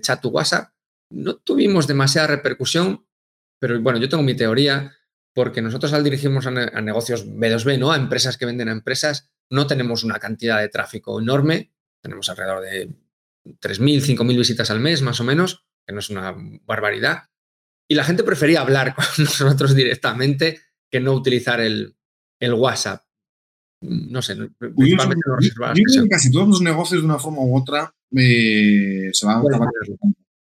chat 0.00 0.20
to 0.20 0.30
WhatsApp. 0.30 0.72
No 1.10 1.36
tuvimos 1.36 1.86
demasiada 1.86 2.28
repercusión, 2.28 3.06
pero 3.60 3.80
bueno, 3.80 3.98
yo 3.98 4.08
tengo 4.08 4.22
mi 4.22 4.34
teoría 4.34 4.96
porque 5.34 5.62
nosotros 5.62 5.92
al 5.92 6.02
dirigirnos 6.02 6.46
a, 6.46 6.50
negocios 6.50 7.26
B2B, 7.26 7.78
¿no? 7.78 7.92
A 7.92 7.96
empresas 7.96 8.36
que 8.36 8.46
venden 8.46 8.68
a 8.68 8.72
empresas, 8.72 9.30
no 9.50 9.66
tenemos 9.66 10.02
una 10.02 10.18
cantidad 10.18 10.58
de 10.60 10.68
tráfico 10.68 11.20
enorme, 11.20 11.72
tenemos 12.02 12.28
alrededor 12.30 12.62
de 12.62 12.88
3.000, 13.60 14.16
5.000 14.16 14.36
visitas 14.36 14.70
al 14.70 14.80
mes, 14.80 15.02
más 15.02 15.20
o 15.20 15.24
menos, 15.24 15.66
que 15.86 15.92
no 15.92 16.00
es 16.00 16.10
una 16.10 16.34
barbaridad. 16.64 17.29
Y 17.90 17.96
la 17.96 18.04
gente 18.04 18.22
prefería 18.22 18.60
hablar 18.60 18.94
con 18.94 19.04
nosotros 19.18 19.74
directamente 19.74 20.60
que 20.90 21.00
no 21.00 21.12
utilizar 21.12 21.60
el, 21.60 21.96
WhatsApp. 22.40 23.04
No 23.82 24.22
sé, 24.22 24.36
principalmente 24.58 25.22
no 25.26 26.06
casi 26.08 26.30
todos 26.30 26.48
los 26.48 26.62
negocios 26.62 27.00
de 27.00 27.06
una 27.06 27.18
forma 27.18 27.40
u 27.40 27.56
otra 27.56 27.92
eh, 28.14 29.10
se 29.12 29.26
van 29.26 29.38
a 29.38 29.40
acabar 29.40 29.68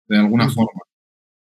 de 0.09 0.19
alguna 0.19 0.51
forma. 0.51 0.83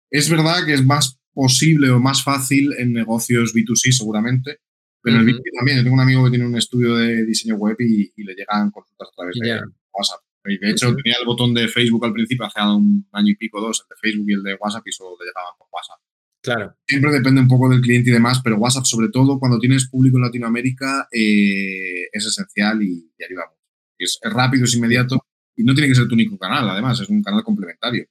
Es 0.10 0.30
verdad 0.30 0.66
que 0.66 0.74
es 0.74 0.84
más 0.84 1.20
posible 1.34 1.90
o 1.90 2.00
más 2.00 2.24
fácil 2.24 2.74
en 2.78 2.94
negocios 2.94 3.54
B2C 3.54 3.92
seguramente, 3.92 4.60
pero 5.02 5.18
en 5.18 5.28
el 5.28 5.36
B2B 5.36 5.44
también. 5.58 5.78
Yo 5.78 5.84
tengo 5.84 5.96
un 5.96 6.02
amigo 6.02 6.24
que 6.24 6.32
tiene 6.32 6.46
un 6.46 6.58
estudio 6.58 6.96
de 6.96 7.26
diseño 7.26 7.56
web 7.56 7.76
y, 7.80 8.12
le 8.24 8.34
llegan 8.34 8.72
consultas 8.72 9.10
a 9.12 9.16
través 9.16 9.36
de 9.40 9.62
WhatsApp. 9.92 10.22
Y 10.46 10.58
de 10.58 10.72
hecho, 10.72 10.94
tenía 10.96 11.16
el 11.20 11.26
botón 11.26 11.54
de 11.54 11.68
Facebook 11.68 12.06
al 12.06 12.14
principio, 12.14 12.46
hace 12.46 12.62
un 12.62 13.08
año 13.14 13.30
y 13.30 13.36
pico, 13.36 13.62
dos, 13.62 13.82
el 13.82 13.96
de 13.96 13.96
Facebook 14.02 14.30
y 14.30 14.34
el 14.34 14.44
de 14.44 14.56
WhatsApp, 14.56 14.86
y 14.86 14.92
solo 14.92 15.16
le 15.20 15.28
llegaban 15.28 15.54
por 15.58 15.68
WhatsApp. 15.72 16.00
Claro. 16.44 16.76
Siempre 16.86 17.12
depende 17.12 17.40
un 17.40 17.48
poco 17.48 17.70
del 17.70 17.80
cliente 17.80 18.10
y 18.10 18.14
demás, 18.14 18.42
pero 18.44 18.58
WhatsApp, 18.58 18.84
sobre 18.84 19.08
todo 19.08 19.40
cuando 19.40 19.60
tienes 19.60 19.88
público 19.88 20.18
en 20.18 20.24
Latinoamérica, 20.24 21.08
eh, 21.10 22.10
es 22.12 22.26
esencial 22.26 22.84
y, 22.84 23.14
y 23.18 23.24
ayuda 23.24 23.46
mucho. 23.50 23.64
Es, 23.98 24.20
rápido, 24.24 24.66
es 24.66 24.76
inmediato 24.76 25.26
y 25.56 25.64
no 25.64 25.74
tiene 25.74 25.88
que 25.88 25.96
ser 25.96 26.08
tu 26.08 26.16
único 26.16 26.38
canal, 26.38 26.70
además, 26.70 27.00
es 27.00 27.08
un 27.08 27.24
canal 27.24 27.44
complementario. 27.44 28.06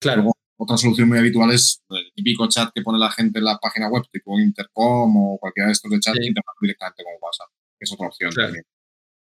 Claro. 0.00 0.30
otra 0.58 0.76
solución 0.76 1.08
muy 1.08 1.18
habitual 1.18 1.50
es 1.50 1.82
el 1.90 2.12
típico 2.14 2.46
chat 2.48 2.70
que 2.72 2.82
pone 2.82 2.98
la 2.98 3.10
gente 3.10 3.38
en 3.38 3.46
la 3.46 3.58
página 3.58 3.88
web, 3.88 4.04
tipo 4.12 4.38
Intercom 4.38 5.16
o 5.16 5.38
cualquiera 5.38 5.68
de 5.68 5.72
estos 5.72 5.90
de 5.90 5.98
chat, 5.98 6.14
sí. 6.14 6.32
directamente 6.60 7.02
con 7.02 7.14
WhatsApp. 7.20 7.48
Es 7.80 7.92
otra 7.92 8.08
opción 8.08 8.30
también. 8.32 8.64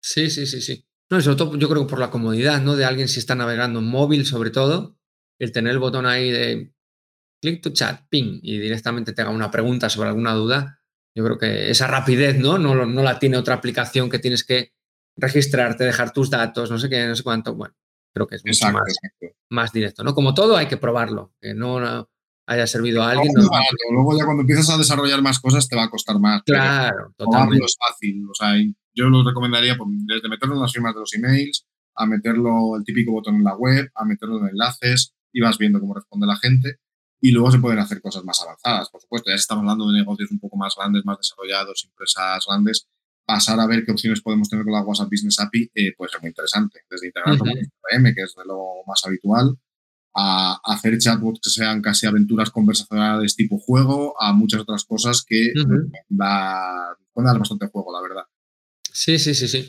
Sí, 0.01 0.29
sí, 0.29 0.45
sí, 0.48 0.62
sí. 0.62 0.86
No, 1.09 1.21
sobre 1.21 1.38
todo 1.38 1.55
yo 1.57 1.69
creo 1.69 1.85
que 1.85 1.89
por 1.89 2.00
la 2.00 2.09
comodidad, 2.09 2.62
¿no? 2.62 2.75
De 2.75 2.85
alguien 2.85 3.07
si 3.07 3.19
está 3.19 3.35
navegando 3.35 3.79
en 3.79 3.85
móvil, 3.85 4.25
sobre 4.25 4.50
todo, 4.50 4.98
el 5.39 5.51
tener 5.51 5.74
el 5.74 5.79
botón 5.79 6.05
ahí 6.05 6.31
de 6.31 6.74
click 7.41 7.61
to 7.61 7.72
chat, 7.72 8.07
ping, 8.09 8.39
y 8.41 8.57
directamente 8.57 9.13
te 9.13 9.22
haga 9.22 9.31
una 9.31 9.51
pregunta 9.51 9.89
sobre 9.89 10.09
alguna 10.09 10.33
duda, 10.33 10.81
yo 11.15 11.24
creo 11.24 11.37
que 11.37 11.70
esa 11.70 11.87
rapidez, 11.87 12.39
¿no? 12.39 12.57
No, 12.57 12.85
no 12.85 13.03
la 13.03 13.20
tiene 13.20 13.37
otra 13.37 13.55
aplicación 13.55 14.09
que 14.09 14.20
tienes 14.20 14.44
que 14.44 14.74
registrarte, 15.15 15.83
dejar 15.83 16.11
tus 16.11 16.29
datos, 16.29 16.70
no 16.72 16.79
sé 16.79 16.89
qué, 16.89 17.07
no 17.07 17.15
sé 17.15 17.24
cuánto. 17.24 17.55
Bueno, 17.55 17.75
creo 18.13 18.27
que 18.27 18.35
es 18.35 18.46
mucho 18.46 18.68
más, 19.50 19.72
directo, 19.72 20.03
¿no? 20.03 20.13
Como 20.13 20.33
todo 20.33 20.57
hay 20.57 20.68
que 20.68 20.77
probarlo, 20.77 21.33
que 21.39 21.53
no 21.53 22.09
haya 22.48 22.68
servido 22.68 23.01
a 23.01 23.12
alguien. 23.12 23.34
Luego 23.92 24.18
ya 24.18 24.25
cuando 24.25 24.42
empiezas 24.42 24.70
a 24.70 24.77
desarrollar 24.77 25.22
más 25.22 25.40
cosas 25.40 25.68
te 25.68 25.75
va 25.75 25.84
a 25.84 25.90
costar 25.90 26.20
más. 26.20 26.44
Claro, 26.44 27.14
totalmente. 27.18 27.66
es 27.66 27.77
fácil, 27.77 28.25
o 28.29 28.34
sea, 28.34 28.53
yo 28.94 29.10
lo 29.10 29.24
recomendaría 29.24 29.77
desde 30.05 30.29
meterlo 30.29 30.55
en 30.55 30.62
las 30.62 30.72
firmas 30.72 30.94
de 30.94 31.00
los 31.00 31.14
emails, 31.14 31.66
a 31.96 32.05
meterlo 32.05 32.75
el 32.77 32.84
típico 32.84 33.12
botón 33.12 33.36
en 33.36 33.44
la 33.44 33.55
web, 33.55 33.90
a 33.96 34.05
meterlo 34.05 34.40
en 34.40 34.50
enlaces 34.50 35.14
y 35.31 35.42
vas 35.42 35.58
viendo 35.58 35.79
cómo 35.79 35.94
responde 35.94 36.27
la 36.27 36.38
gente. 36.38 36.77
Y 37.22 37.31
luego 37.31 37.51
se 37.51 37.60
pueden 37.60 37.79
hacer 37.79 38.01
cosas 38.01 38.24
más 38.24 38.42
avanzadas, 38.42 38.90
por 38.90 39.01
supuesto. 39.01 39.31
Ya 39.31 39.36
estamos 39.36 39.64
hablando 39.64 39.90
de 39.90 40.00
negocios 40.00 40.29
un 40.31 40.40
poco 40.40 40.58
más 40.58 40.75
grandes, 40.77 41.03
más 41.05 41.18
desarrollados, 41.18 41.86
empresas 41.86 42.46
grandes. 42.48 42.88
Pasar 43.25 43.60
a 43.60 43.66
ver 43.66 43.84
qué 43.84 43.92
opciones 43.92 44.22
podemos 44.22 44.48
tener 44.48 44.64
con 44.64 44.74
la 44.74 44.81
WhatsApp 44.81 45.10
Business 45.10 45.40
API 45.40 45.72
eh, 45.74 45.94
puede 45.98 46.12
ser 46.12 46.22
muy 46.22 46.29
interesante. 46.29 46.81
Desde 46.90 47.08
integrar 47.08 47.38
con 47.38 47.50
CRM, 47.50 48.14
que 48.14 48.22
es 48.22 48.36
de 48.36 48.46
lo 48.46 48.84
más 48.86 49.03
habitual, 49.05 49.58
a 50.16 50.60
hacer 50.64 50.98
chatbots 50.98 51.42
que 51.42 51.50
sean 51.50 51.82
casi 51.82 52.08
aventuras 52.08 52.50
conversacionales 52.50 53.36
tipo 53.36 53.60
juego, 53.60 54.16
a 54.22 54.32
muchas 54.32 54.62
otras 54.62 54.86
cosas 54.86 55.24
que 55.28 55.51
pueden 55.56 55.90
dar 56.18 57.40
bastante 57.40 57.68
juego, 57.68 57.94
la 57.94 58.01
verdad. 58.01 58.24
Sí, 58.92 59.20
sí, 59.20 59.36
sí, 59.36 59.48
sí. 59.48 59.68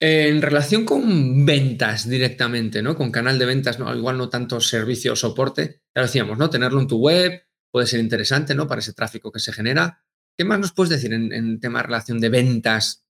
En 0.00 0.40
relación 0.40 0.84
con 0.84 1.44
ventas 1.44 2.08
directamente, 2.08 2.82
¿no? 2.82 2.94
Con 2.94 3.10
canal 3.10 3.36
de 3.38 3.46
ventas, 3.46 3.80
¿no? 3.80 3.92
igual 3.94 4.16
no 4.16 4.28
tanto 4.28 4.60
servicio 4.60 5.14
o 5.14 5.16
soporte, 5.16 5.82
ya 5.94 6.02
decíamos, 6.02 6.38
¿no? 6.38 6.48
Tenerlo 6.48 6.80
en 6.80 6.86
tu 6.86 6.98
web 6.98 7.42
puede 7.72 7.88
ser 7.88 7.98
interesante, 7.98 8.54
¿no? 8.54 8.68
Para 8.68 8.80
ese 8.80 8.92
tráfico 8.92 9.32
que 9.32 9.40
se 9.40 9.52
genera. 9.52 10.04
¿Qué 10.36 10.44
más 10.44 10.60
nos 10.60 10.72
puedes 10.72 10.90
decir 10.90 11.12
en, 11.12 11.58
tema 11.58 11.80
de 11.80 11.86
relación 11.86 12.20
de 12.20 12.28
ventas? 12.28 13.04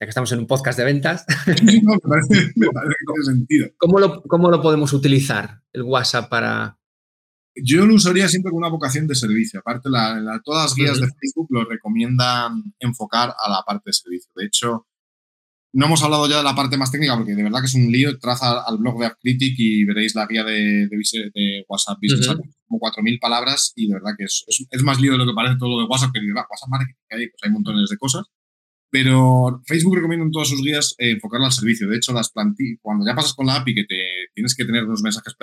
Ya 0.00 0.06
que 0.06 0.10
estamos 0.10 0.30
en 0.32 0.40
un 0.40 0.46
podcast 0.46 0.78
de 0.78 0.84
ventas. 0.84 1.24
No, 1.82 1.94
me 1.94 1.98
parece, 1.98 2.52
me 2.56 2.68
parece 2.68 2.94
que 2.98 3.12
tiene 3.12 3.24
sentido. 3.24 3.68
¿Cómo 3.78 3.98
lo, 3.98 4.22
¿Cómo 4.22 4.50
lo 4.50 4.62
podemos 4.62 4.92
utilizar, 4.92 5.62
el 5.72 5.82
WhatsApp, 5.82 6.28
para, 6.28 6.78
yo 7.62 7.86
lo 7.86 7.94
usaría 7.94 8.28
siempre 8.28 8.50
con 8.50 8.58
una 8.58 8.68
vocación 8.68 9.06
de 9.06 9.14
servicio. 9.14 9.60
Aparte, 9.60 9.90
la, 9.90 10.40
todas 10.44 10.64
las 10.64 10.74
guías 10.74 11.00
de 11.00 11.06
Facebook 11.06 11.48
lo 11.50 11.64
recomiendan 11.64 12.62
enfocar 12.78 13.30
a 13.30 13.50
la 13.50 13.62
parte 13.66 13.84
de 13.86 13.92
servicio. 13.92 14.30
De 14.36 14.46
hecho, 14.46 14.86
no 15.72 15.86
hemos 15.86 16.02
hablado 16.02 16.28
ya 16.28 16.38
de 16.38 16.42
la 16.42 16.54
parte 16.54 16.76
más 16.76 16.90
técnica 16.90 17.16
porque 17.16 17.34
de 17.34 17.42
verdad 17.42 17.60
que 17.60 17.66
es 17.66 17.74
un 17.74 17.90
lío. 17.90 18.18
Traza 18.18 18.62
al 18.62 18.78
blog 18.78 18.98
de 19.00 19.06
AppCritic 19.06 19.54
y 19.58 19.84
veréis 19.84 20.14
la 20.14 20.26
guía 20.26 20.44
de, 20.44 20.88
de, 20.88 21.64
WhatsApp 21.68 21.98
Business, 22.00 22.28
como 22.66 22.80
4.000 22.80 23.20
palabras 23.20 23.72
y 23.76 23.88
de 23.88 23.94
verdad 23.94 24.12
que 24.16 24.24
es, 24.24 24.44
es, 24.46 24.82
más 24.82 25.00
lío 25.00 25.12
de 25.12 25.18
lo 25.18 25.26
que 25.26 25.34
parece 25.34 25.56
todo 25.58 25.70
lo 25.70 25.82
de 25.82 25.88
WhatsApp, 25.88 26.10
que 26.12 26.20
WhatsApp 26.20 26.68
Marketing, 26.68 26.94
hay, 27.10 27.28
pues 27.28 27.42
hay 27.42 27.50
montones 27.50 27.88
de 27.90 27.96
cosas. 27.96 28.24
Pero 28.90 29.60
Facebook 29.66 29.96
recomienda 29.96 30.24
en 30.24 30.32
todas 30.32 30.48
sus 30.48 30.62
guías 30.62 30.94
eh, 30.98 31.10
enfocarlo 31.10 31.46
al 31.46 31.52
servicio. 31.52 31.88
De 31.88 31.96
hecho, 31.96 32.12
las 32.12 32.30
plantillas, 32.30 32.78
cuando 32.80 33.04
ya 33.04 33.14
pasas 33.14 33.34
con 33.34 33.46
la 33.46 33.56
API 33.56 33.74
que 33.74 33.84
te 33.84 33.96
tienes 34.34 34.54
que 34.54 34.64
tener 34.64 34.84
unos 34.84 35.02
mensajes 35.02 35.34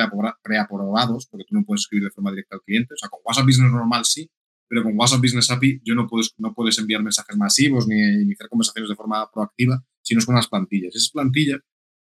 preaprobados, 0.41 1.27
porque 1.27 1.45
tú 1.47 1.55
no 1.55 1.63
puedes 1.63 1.81
escribir 1.81 2.05
de 2.05 2.11
forma 2.11 2.31
directa 2.31 2.55
al 2.55 2.61
cliente, 2.61 2.95
o 2.95 2.97
sea, 2.97 3.09
con 3.09 3.19
WhatsApp 3.23 3.45
Business 3.45 3.71
normal 3.71 4.03
sí, 4.05 4.29
pero 4.67 4.83
con 4.83 4.97
WhatsApp 4.97 5.21
Business 5.21 5.51
API 5.51 5.81
yo 5.83 5.93
no 5.93 6.07
puedes, 6.07 6.33
no 6.37 6.53
puedes 6.53 6.77
enviar 6.79 7.03
mensajes 7.03 7.37
masivos 7.37 7.87
ni 7.87 7.99
iniciar 7.99 8.49
conversaciones 8.49 8.89
de 8.89 8.95
forma 8.95 9.29
proactiva, 9.31 9.83
sino 10.01 10.19
es 10.19 10.25
con 10.25 10.35
las 10.35 10.47
plantillas. 10.47 10.95
Esas 10.95 11.11
plantillas 11.11 11.61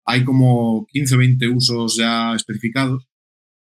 hay 0.06 0.24
como 0.24 0.88
15 0.88 1.16
o 1.16 1.18
20 1.20 1.48
usos 1.50 1.98
ya 1.98 2.34
especificados 2.34 3.08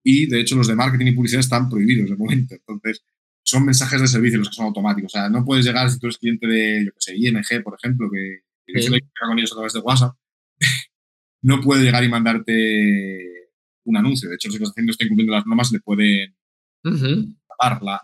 y 0.03 0.27
de 0.27 0.39
hecho 0.39 0.55
los 0.55 0.67
de 0.67 0.75
marketing 0.75 1.07
y 1.07 1.11
publicidad 1.11 1.41
están 1.41 1.69
prohibidos 1.69 2.09
de 2.09 2.15
momento. 2.15 2.55
Entonces, 2.55 3.03
son 3.49 3.65
mensajes 3.65 3.99
de 3.99 4.07
servicio 4.07 4.37
los 4.37 4.49
que 4.49 4.55
son 4.55 4.65
automáticos. 4.65 5.11
O 5.11 5.17
sea, 5.17 5.29
no 5.29 5.43
puedes 5.43 5.65
llegar 5.65 5.89
si 5.89 5.97
tú 5.97 6.05
eres 6.05 6.19
cliente 6.19 6.45
de, 6.45 6.85
yo 6.85 6.91
qué 6.91 6.99
sé, 6.99 7.15
ING, 7.17 7.63
por 7.63 7.75
ejemplo, 7.81 8.07
que, 8.11 8.41
que 8.65 8.81
sí. 8.81 8.89
con 9.19 9.39
ellos 9.39 9.51
a 9.51 9.55
través 9.55 9.73
de 9.73 9.79
WhatsApp, 9.79 10.15
no 11.41 11.59
puede 11.59 11.83
llegar 11.83 12.03
y 12.03 12.09
mandarte 12.09 13.49
un 13.85 13.97
anuncio. 13.97 14.29
De 14.29 14.35
hecho, 14.35 14.49
los 14.49 14.57
que 14.57 14.63
están 14.63 14.73
haciendo 14.73 14.91
está 14.91 15.05
incumpliendo 15.05 15.33
las 15.33 15.47
normas, 15.47 15.71
le 15.71 15.79
pueden 15.79 16.35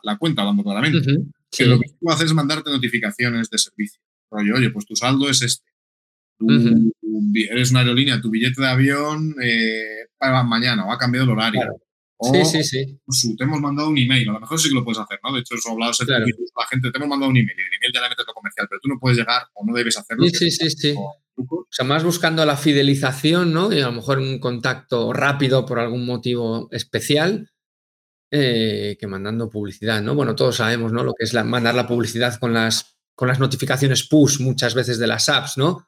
la, 0.03 0.17
cuenta, 0.17 0.41
hablando 0.41 0.63
claramente. 0.63 1.15
Pero 1.55 1.69
lo 1.71 1.79
que 1.79 1.89
tú 1.99 2.09
haces 2.09 2.25
es 2.25 2.33
mandarte 2.33 2.71
notificaciones 2.71 3.49
de 3.49 3.57
servicio. 3.59 4.01
Rollo, 4.31 4.55
oye, 4.55 4.71
pues 4.71 4.85
tu 4.85 4.95
saldo 4.95 5.29
es 5.29 5.43
este. 5.43 5.69
Tú 6.39 6.47
eres 7.51 7.69
una 7.69 7.81
aerolínea, 7.81 8.19
tu 8.19 8.31
billete 8.31 8.61
de 8.61 8.67
avión 8.67 9.35
eh, 9.41 10.07
para 10.17 10.43
mañana 10.43 10.85
o 10.85 10.91
ha 10.91 10.97
cambiado 10.97 11.25
el 11.25 11.31
horario. 11.31 11.61
Sí, 12.19 12.63
sí, 12.63 12.63
sí. 13.09 13.35
te 13.35 13.43
hemos 13.43 13.59
mandado 13.59 13.89
un 13.89 13.97
email, 13.97 14.29
a 14.29 14.33
lo 14.33 14.39
mejor 14.39 14.59
sí 14.59 14.69
que 14.69 14.75
lo 14.75 14.83
puedes 14.83 14.99
hacer, 14.99 15.19
¿no? 15.23 15.33
De 15.33 15.41
hecho, 15.41 15.55
eso 15.55 15.71
hablado 15.71 15.91
claro. 16.05 16.25
la 16.25 16.67
gente, 16.67 16.91
te 16.91 16.97
hemos 16.97 17.09
mandado 17.09 17.29
un 17.29 17.37
email 17.37 17.57
y 17.57 17.61
el 17.61 17.73
email 17.75 17.91
ya 17.93 18.01
le 18.01 18.09
metes 18.09 18.25
lo 18.27 18.33
comercial, 18.33 18.67
pero 18.69 18.79
tú 18.81 18.89
no 18.89 18.99
puedes 18.99 19.17
llegar 19.17 19.43
o 19.53 19.65
no 19.65 19.73
debes 19.73 19.97
hacerlo. 19.97 20.25
Sí, 20.27 20.49
sí, 20.49 20.51
sí, 20.51 20.69
sí. 20.69 20.95
O 21.37 21.67
sea, 21.69 21.85
más 21.85 22.03
buscando 22.03 22.45
la 22.45 22.55
fidelización, 22.55 23.53
¿no? 23.53 23.71
Y 23.73 23.81
a 23.81 23.87
lo 23.87 23.91
mejor 23.91 24.19
un 24.19 24.39
contacto 24.39 25.11
rápido 25.11 25.65
por 25.65 25.79
algún 25.79 26.05
motivo 26.05 26.69
especial 26.71 27.51
eh, 28.31 28.97
que 28.99 29.07
mandando 29.07 29.49
publicidad, 29.49 30.01
¿no? 30.01 30.15
Bueno, 30.15 30.35
todos 30.35 30.57
sabemos, 30.57 30.91
¿no? 30.91 31.03
Lo 31.03 31.13
que 31.13 31.25
es 31.25 31.33
mandar 31.33 31.75
la 31.75 31.87
publicidad 31.87 32.37
con 32.39 32.53
las, 32.53 32.97
con 33.13 33.27
las 33.27 33.39
notificaciones 33.39 34.07
push 34.07 34.39
muchas 34.39 34.73
veces 34.73 34.97
de 34.97 35.07
las 35.07 35.29
apps, 35.29 35.57
¿no? 35.57 35.87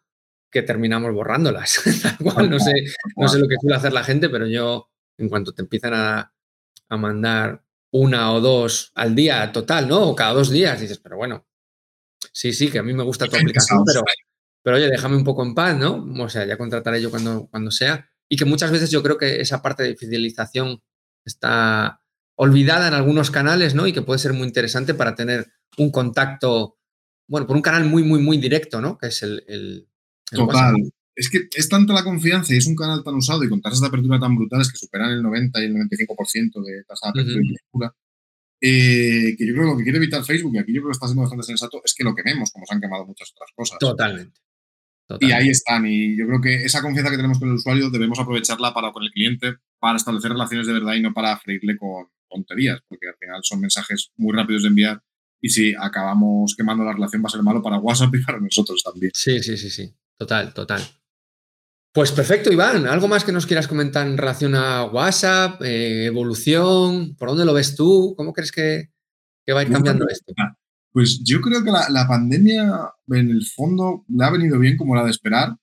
Que 0.51 0.61
terminamos 0.61 1.13
borrándolas. 1.13 1.81
no 2.49 2.59
sé, 2.59 2.73
no 3.15 3.27
sé 3.27 3.39
lo 3.39 3.47
que 3.47 3.55
suele 3.59 3.75
hacer 3.75 3.93
la 3.93 4.03
gente, 4.03 4.29
pero 4.29 4.47
yo, 4.47 4.89
en 5.17 5.29
cuanto 5.29 5.53
te 5.53 5.61
empiezan 5.61 5.93
a, 5.93 6.33
a 6.89 6.97
mandar 6.97 7.63
una 7.91 8.33
o 8.33 8.41
dos 8.41 8.91
al 8.95 9.15
día 9.15 9.51
total, 9.51 9.87
¿no? 9.87 10.09
O 10.09 10.15
cada 10.15 10.33
dos 10.33 10.49
días. 10.49 10.79
Dices, 10.79 10.99
pero 10.99 11.17
bueno, 11.17 11.45
sí, 12.31 12.53
sí, 12.53 12.69
que 12.69 12.79
a 12.79 12.83
mí 12.83 12.93
me 12.93 13.03
gusta 13.03 13.27
tu 13.27 13.35
aplicación, 13.35 13.83
pero, 13.85 14.03
pero 14.61 14.77
oye, 14.77 14.89
déjame 14.89 15.15
un 15.15 15.23
poco 15.23 15.43
en 15.43 15.55
paz, 15.55 15.77
¿no? 15.77 16.05
O 16.23 16.29
sea, 16.29 16.45
ya 16.45 16.57
contrataré 16.57 17.01
yo 17.01 17.09
cuando, 17.09 17.47
cuando 17.47 17.71
sea. 17.71 18.09
Y 18.29 18.35
que 18.35 18.45
muchas 18.45 18.71
veces 18.71 18.91
yo 18.91 19.01
creo 19.01 19.17
que 19.17 19.39
esa 19.39 19.61
parte 19.61 19.83
de 19.83 19.95
fidelización 19.95 20.81
está 21.25 22.01
olvidada 22.35 22.87
en 22.87 22.93
algunos 22.93 23.31
canales, 23.31 23.73
¿no? 23.73 23.87
Y 23.87 23.93
que 23.93 24.01
puede 24.01 24.19
ser 24.19 24.33
muy 24.33 24.47
interesante 24.47 24.93
para 24.93 25.15
tener 25.15 25.47
un 25.77 25.91
contacto, 25.91 26.77
bueno, 27.27 27.47
por 27.47 27.55
un 27.55 27.61
canal 27.61 27.85
muy, 27.85 28.03
muy, 28.03 28.19
muy 28.19 28.37
directo, 28.37 28.81
¿no? 28.81 28.97
Que 28.97 29.07
es 29.07 29.23
el... 29.23 29.87
Total. 30.29 30.75
Es 31.17 31.31
que 31.31 31.49
es 31.51 31.67
tanta 31.67 31.93
la 31.93 32.03
confianza 32.03 32.53
y 32.53 32.57
es 32.57 32.67
un 32.67 32.75
canal 32.75 33.03
tan 33.03 33.15
usado 33.15 33.43
y 33.43 33.49
con 33.49 33.59
tasas 33.59 33.81
de 33.81 33.87
apertura 33.87 34.19
tan 34.19 34.35
brutales 34.35 34.71
que 34.71 34.77
superan 34.77 35.11
el 35.11 35.23
90 35.23 35.59
y 35.61 35.65
el 35.65 35.73
95% 35.73 36.63
de 36.63 36.83
tasa 36.83 37.07
de 37.07 37.09
apertura 37.09 37.41
y 37.43 37.49
lectura, 37.49 37.95
eh, 38.61 39.35
que 39.35 39.47
yo 39.47 39.53
creo 39.53 39.65
que 39.65 39.71
lo 39.71 39.77
que 39.77 39.83
quiere 39.83 39.97
evitar 39.97 40.23
Facebook, 40.23 40.53
y 40.53 40.59
aquí 40.59 40.73
yo 40.73 40.81
creo 40.81 40.89
que 40.89 40.93
está 40.93 41.07
siendo 41.07 41.23
bastante 41.23 41.45
sensato, 41.45 41.81
es 41.83 41.95
que 41.95 42.03
lo 42.03 42.13
quememos, 42.13 42.51
como 42.51 42.67
se 42.67 42.75
han 42.75 42.81
quemado 42.81 43.05
muchas 43.05 43.31
otras 43.31 43.49
cosas. 43.55 43.79
Totalmente. 43.79 44.39
Y 45.21 45.31
ahí 45.31 45.49
están. 45.49 45.85
Y 45.87 46.17
yo 46.17 46.27
creo 46.27 46.41
que 46.41 46.65
esa 46.65 46.81
confianza 46.81 47.09
que 47.09 47.17
tenemos 47.17 47.39
con 47.39 47.49
el 47.49 47.55
usuario 47.55 47.89
debemos 47.89 48.19
aprovecharla 48.19 48.73
para 48.73 48.91
con 48.91 49.03
el 49.03 49.11
cliente, 49.11 49.55
para 49.79 49.97
establecer 49.97 50.31
relaciones 50.31 50.67
de 50.67 50.73
verdad 50.73 50.93
y 50.95 51.01
no 51.01 51.13
para 51.13 51.37
freírle 51.37 51.77
con 51.77 52.07
tonterías, 52.29 52.79
porque 52.87 53.07
al 53.07 53.15
final 53.17 53.39
son 53.43 53.61
mensajes 53.61 54.11
muy 54.17 54.35
rápidos 54.35 54.63
de 54.63 54.69
enviar 54.69 55.01
y 55.39 55.49
si 55.49 55.73
acabamos 55.75 56.55
quemando 56.55 56.83
la 56.83 56.93
relación 56.93 57.23
va 57.23 57.27
a 57.27 57.31
ser 57.31 57.43
malo 57.43 57.61
para 57.61 57.79
WhatsApp 57.79 58.13
y 58.15 58.23
para 58.23 58.39
nosotros 58.39 58.81
también. 58.83 59.11
Sí, 59.13 59.41
sí, 59.41 59.57
sí, 59.57 59.69
sí. 59.69 59.93
Total, 60.17 60.53
total. 60.53 60.81
Pues 61.93 62.11
perfecto, 62.11 62.51
Iván. 62.51 62.85
¿Algo 62.85 63.07
más 63.07 63.23
que 63.23 63.31
nos 63.31 63.47
quieras 63.47 63.67
comentar 63.67 64.05
en 64.05 64.17
relación 64.17 64.55
a 64.55 64.85
WhatsApp, 64.85 65.61
eh, 65.63 66.05
evolución? 66.05 67.15
¿Por 67.15 67.29
dónde 67.29 67.45
lo 67.45 67.53
ves 67.53 67.75
tú? 67.75 68.13
¿Cómo 68.15 68.33
crees 68.33 68.51
que, 68.51 68.89
va 69.51 69.61
a 69.61 69.63
ir 69.63 69.71
cambiando 69.71 70.07
esto? 70.07 70.33
Pues 70.91 71.21
yo 71.23 71.41
creo 71.41 71.63
que 71.63 71.71
la, 71.71 72.07
pandemia, 72.07 72.91
en 73.09 73.29
el 73.29 73.45
fondo, 73.45 74.05
le 74.09 74.25
ha 74.25 74.29
venido 74.29 74.59
bien 74.59 74.77
como 74.77 74.95
la 74.95 75.03
de 75.03 75.11
esperar, 75.11 75.55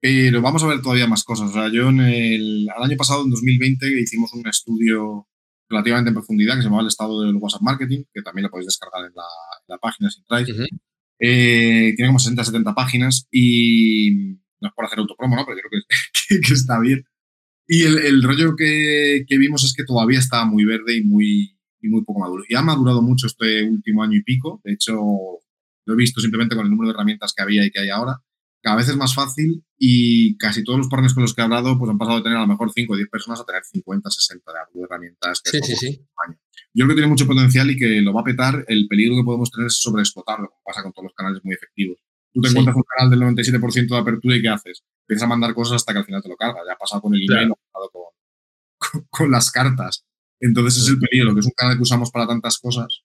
pero 0.00 0.42
vamos 0.42 0.62
a 0.62 0.66
ver 0.66 0.82
todavía 0.82 1.06
más 1.06 1.24
cosas. 1.24 1.50
O 1.50 1.52
sea, 1.52 1.68
yo 1.68 1.88
en 1.88 2.00
el, 2.00 2.68
año 2.76 2.96
pasado, 2.96 3.24
en 3.24 3.30
2020, 3.30 4.00
hicimos 4.00 4.32
un 4.32 4.46
estudio 4.46 5.28
relativamente 5.68 6.08
en 6.08 6.14
profundidad 6.14 6.54
que 6.54 6.62
se 6.62 6.64
llamaba 6.64 6.82
el 6.82 6.88
estado 6.88 7.22
del 7.22 7.36
WhatsApp 7.36 7.62
Marketing, 7.62 8.04
que 8.12 8.22
también 8.22 8.44
lo 8.44 8.50
podéis 8.50 8.66
descargar 8.66 9.06
en 9.06 9.12
la, 9.14 9.78
página 9.78 10.10
sin 10.10 10.24
eh, 11.20 11.94
tiene 11.96 12.08
como 12.08 12.18
60, 12.18 12.44
70 12.44 12.74
páginas 12.74 13.26
y 13.30 14.34
no 14.60 14.68
es 14.68 14.74
por 14.74 14.84
hacer 14.84 14.98
autopromo, 14.98 15.36
¿no? 15.36 15.44
Pero 15.46 15.58
yo 15.58 15.68
creo 15.68 15.82
que, 16.28 16.40
que, 16.40 16.54
está 16.54 16.80
bien. 16.80 17.04
Y 17.66 17.82
el, 17.82 17.98
el 17.98 18.22
rollo 18.22 18.54
que, 18.56 19.24
que, 19.26 19.38
vimos 19.38 19.64
es 19.64 19.72
que 19.74 19.84
todavía 19.84 20.18
estaba 20.18 20.44
muy 20.44 20.64
verde 20.64 20.96
y 20.96 21.02
muy, 21.02 21.58
y 21.80 21.88
muy 21.88 22.04
poco 22.04 22.20
maduro. 22.20 22.44
Y 22.48 22.54
ha 22.54 22.62
madurado 22.62 23.02
mucho 23.02 23.26
este 23.26 23.62
último 23.62 24.02
año 24.02 24.18
y 24.18 24.22
pico. 24.22 24.60
De 24.64 24.72
hecho, 24.72 24.94
lo 25.86 25.94
he 25.94 25.96
visto 25.96 26.20
simplemente 26.20 26.56
con 26.56 26.64
el 26.64 26.70
número 26.70 26.88
de 26.88 26.94
herramientas 26.94 27.32
que 27.34 27.42
había 27.42 27.64
y 27.64 27.70
que 27.70 27.80
hay 27.80 27.90
ahora. 27.90 28.20
Cada 28.62 28.76
vez 28.76 28.88
es 28.88 28.96
más 28.96 29.14
fácil 29.14 29.62
y 29.78 30.38
casi 30.38 30.64
todos 30.64 30.78
los 30.78 30.88
partners 30.88 31.12
con 31.12 31.22
los 31.22 31.34
que 31.34 31.42
he 31.42 31.44
hablado 31.44 31.78
pues 31.78 31.90
han 31.90 31.98
pasado 31.98 32.16
de 32.16 32.22
tener 32.22 32.38
a 32.38 32.42
lo 32.42 32.46
mejor 32.46 32.72
5 32.72 32.94
o 32.94 32.96
10 32.96 33.10
personas 33.10 33.38
a 33.38 33.44
tener 33.44 33.62
50, 33.62 34.10
60 34.10 34.52
de 34.72 34.82
herramientas. 34.82 35.42
Que 35.42 35.50
sí, 35.50 35.60
sí, 35.62 35.76
sí. 35.76 36.00
Yo 36.72 36.86
creo 36.86 36.88
que 36.88 36.94
tiene 36.94 37.08
mucho 37.08 37.26
potencial 37.26 37.70
y 37.70 37.76
que 37.76 38.00
lo 38.00 38.14
va 38.14 38.22
a 38.22 38.24
petar. 38.24 38.64
El 38.68 38.88
peligro 38.88 39.16
que 39.16 39.24
podemos 39.24 39.50
tener 39.50 39.66
es 39.66 39.76
sobreexplotarlo, 39.76 40.48
como 40.48 40.62
pasa 40.64 40.82
con 40.82 40.92
todos 40.92 41.04
los 41.04 41.14
canales 41.14 41.44
muy 41.44 41.54
efectivos. 41.54 41.98
Tú 42.34 42.40
te 42.40 42.48
encuentras 42.48 42.76
un 42.76 42.82
canal 42.82 43.10
del 43.10 43.20
97% 43.20 43.88
de 43.88 43.96
apertura 43.96 44.36
y 44.36 44.42
¿qué 44.42 44.48
haces? 44.48 44.82
Empiezas 45.02 45.22
a 45.22 45.28
mandar 45.28 45.54
cosas 45.54 45.76
hasta 45.76 45.92
que 45.92 46.00
al 46.00 46.04
final 46.04 46.20
te 46.20 46.28
lo 46.28 46.36
cargas. 46.36 46.64
Ya 46.66 46.72
ha 46.72 46.76
pasado 46.76 47.00
con 47.00 47.14
el 47.14 47.22
email, 47.22 47.52
ha 47.52 47.72
pasado 47.72 47.90
con, 48.78 49.06
con, 49.08 49.30
las 49.30 49.52
cartas. 49.52 50.04
Entonces 50.40 50.82
es 50.82 50.88
el 50.88 50.98
peligro, 50.98 51.32
que 51.32 51.40
es 51.40 51.46
un 51.46 51.52
canal 51.56 51.76
que 51.76 51.82
usamos 51.82 52.10
para 52.10 52.26
tantas 52.26 52.58
cosas 52.58 53.04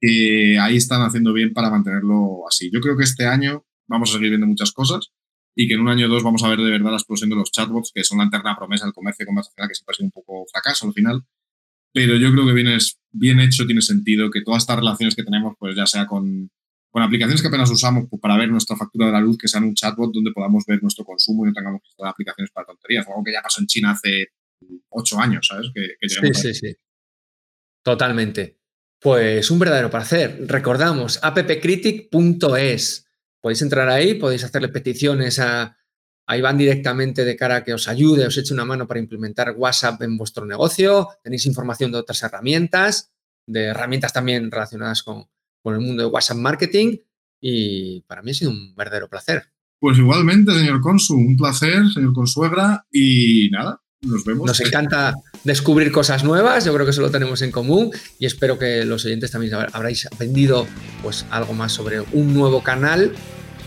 que 0.00 0.58
ahí 0.60 0.76
están 0.76 1.02
haciendo 1.02 1.32
bien 1.32 1.52
para 1.52 1.70
mantenerlo 1.70 2.46
así. 2.46 2.70
Yo 2.70 2.80
creo 2.80 2.96
que 2.96 3.04
este 3.04 3.26
año 3.26 3.64
vamos 3.88 4.10
a 4.10 4.12
seguir 4.14 4.28
viendo 4.28 4.46
muchas 4.46 4.70
cosas 4.70 5.10
y 5.56 5.66
que 5.66 5.74
en 5.74 5.80
un 5.80 5.88
año 5.88 6.06
o 6.06 6.08
dos 6.08 6.22
vamos 6.22 6.44
a 6.44 6.48
ver 6.48 6.58
de 6.58 6.70
verdad 6.70 6.90
la 6.90 6.98
explosión 6.98 7.30
de 7.30 7.36
los 7.36 7.50
chatbots, 7.50 7.90
que 7.92 8.04
son 8.04 8.18
la 8.18 8.24
eterna 8.24 8.54
promesa 8.56 8.84
del 8.84 8.94
comercio 8.94 9.26
conversacional, 9.26 9.68
que 9.68 9.74
siempre 9.74 9.92
ha 9.92 9.96
sido 9.96 10.06
un 10.06 10.12
poco 10.12 10.46
fracaso 10.52 10.86
al 10.86 10.92
final. 10.92 11.24
Pero 11.92 12.16
yo 12.16 12.30
creo 12.30 12.46
que 12.46 12.52
bien, 12.52 12.68
es, 12.68 13.00
bien 13.10 13.40
hecho, 13.40 13.66
tiene 13.66 13.82
sentido 13.82 14.30
que 14.30 14.42
todas 14.42 14.62
estas 14.62 14.76
relaciones 14.76 15.16
que 15.16 15.24
tenemos, 15.24 15.54
pues 15.58 15.74
ya 15.74 15.86
sea 15.86 16.06
con 16.06 16.50
con 16.90 17.02
aplicaciones 17.02 17.42
que 17.42 17.48
apenas 17.48 17.70
usamos 17.70 18.06
pues, 18.08 18.20
para 18.20 18.36
ver 18.36 18.50
nuestra 18.50 18.76
factura 18.76 19.06
de 19.06 19.12
la 19.12 19.20
luz, 19.20 19.36
que 19.38 19.48
sean 19.48 19.64
un 19.64 19.74
chatbot 19.74 20.12
donde 20.12 20.32
podamos 20.32 20.64
ver 20.66 20.82
nuestro 20.82 21.04
consumo 21.04 21.44
y 21.44 21.48
no 21.48 21.52
tengamos 21.54 21.82
que 21.82 21.88
instalar 21.88 22.12
aplicaciones 22.12 22.50
para 22.50 22.66
tonterías, 22.66 23.06
algo 23.06 23.22
que 23.22 23.32
ya 23.32 23.42
pasó 23.42 23.60
en 23.60 23.66
China 23.66 23.90
hace 23.92 24.28
ocho 24.90 25.20
años, 25.20 25.46
¿sabes? 25.46 25.70
sí, 25.74 26.34
sí, 26.34 26.54
sí. 26.54 26.76
Totalmente. 27.84 28.58
Pues 29.00 29.50
un 29.50 29.58
verdadero 29.58 29.90
placer. 29.90 30.40
Recordamos, 30.46 31.20
appcritic.es. 31.22 33.06
Podéis 33.40 33.62
entrar 33.62 33.88
ahí, 33.88 34.14
podéis 34.14 34.42
hacerle 34.42 34.68
peticiones 34.68 35.38
a, 35.38 35.78
a 36.26 36.36
Iván 36.36 36.58
directamente 36.58 37.24
de 37.24 37.36
cara 37.36 37.56
a 37.56 37.64
que 37.64 37.72
os 37.72 37.86
ayude, 37.86 38.26
os 38.26 38.36
eche 38.36 38.52
una 38.52 38.64
mano 38.64 38.88
para 38.88 38.98
implementar 38.98 39.54
WhatsApp 39.56 40.02
en 40.02 40.16
vuestro 40.18 40.44
negocio. 40.44 41.08
Tenéis 41.22 41.46
información 41.46 41.92
de 41.92 41.98
otras 41.98 42.22
herramientas, 42.24 43.12
de 43.46 43.66
herramientas 43.66 44.12
también 44.12 44.50
relacionadas 44.50 45.04
con, 45.04 45.28
con 45.62 45.74
el 45.74 45.80
mundo 45.80 46.02
de 46.02 46.08
WhatsApp 46.08 46.38
Marketing 46.38 46.96
y 47.40 48.00
para 48.02 48.22
mí 48.22 48.32
ha 48.32 48.34
sido 48.34 48.50
un 48.50 48.74
verdadero 48.74 49.08
placer. 49.08 49.44
Pues 49.80 49.98
igualmente, 49.98 50.52
señor 50.52 50.80
Consu, 50.80 51.14
un 51.14 51.36
placer, 51.36 51.88
señor 51.94 52.12
Consuegra, 52.12 52.84
y 52.90 53.48
nada, 53.50 53.80
nos 54.02 54.24
vemos. 54.24 54.46
Nos 54.46 54.60
encanta 54.60 55.14
descubrir 55.44 55.92
cosas 55.92 56.24
nuevas, 56.24 56.64
yo 56.64 56.74
creo 56.74 56.84
que 56.84 56.90
eso 56.90 57.00
lo 57.00 57.10
tenemos 57.10 57.42
en 57.42 57.52
común 57.52 57.90
y 58.18 58.26
espero 58.26 58.58
que 58.58 58.84
los 58.84 59.04
oyentes 59.04 59.30
también 59.30 59.54
habráis 59.54 60.06
aprendido 60.06 60.66
pues 61.02 61.26
algo 61.30 61.52
más 61.52 61.72
sobre 61.72 62.00
un 62.00 62.34
nuevo 62.34 62.62
canal 62.62 63.12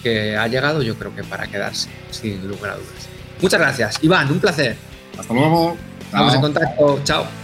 que 0.03 0.35
ha 0.35 0.47
llegado, 0.47 0.81
yo 0.81 0.97
creo 0.97 1.15
que 1.15 1.23
para 1.23 1.47
quedarse, 1.47 1.89
sin 2.09 2.45
lugar 2.47 2.71
a 2.71 2.75
dudas. 2.75 3.09
Muchas 3.41 3.59
gracias, 3.59 4.03
Iván, 4.03 4.31
un 4.31 4.39
placer. 4.39 4.75
Hasta 5.17 5.33
luego. 5.33 5.77
Estamos 6.01 6.35
en 6.35 6.41
contacto, 6.41 7.01
chao. 7.03 7.40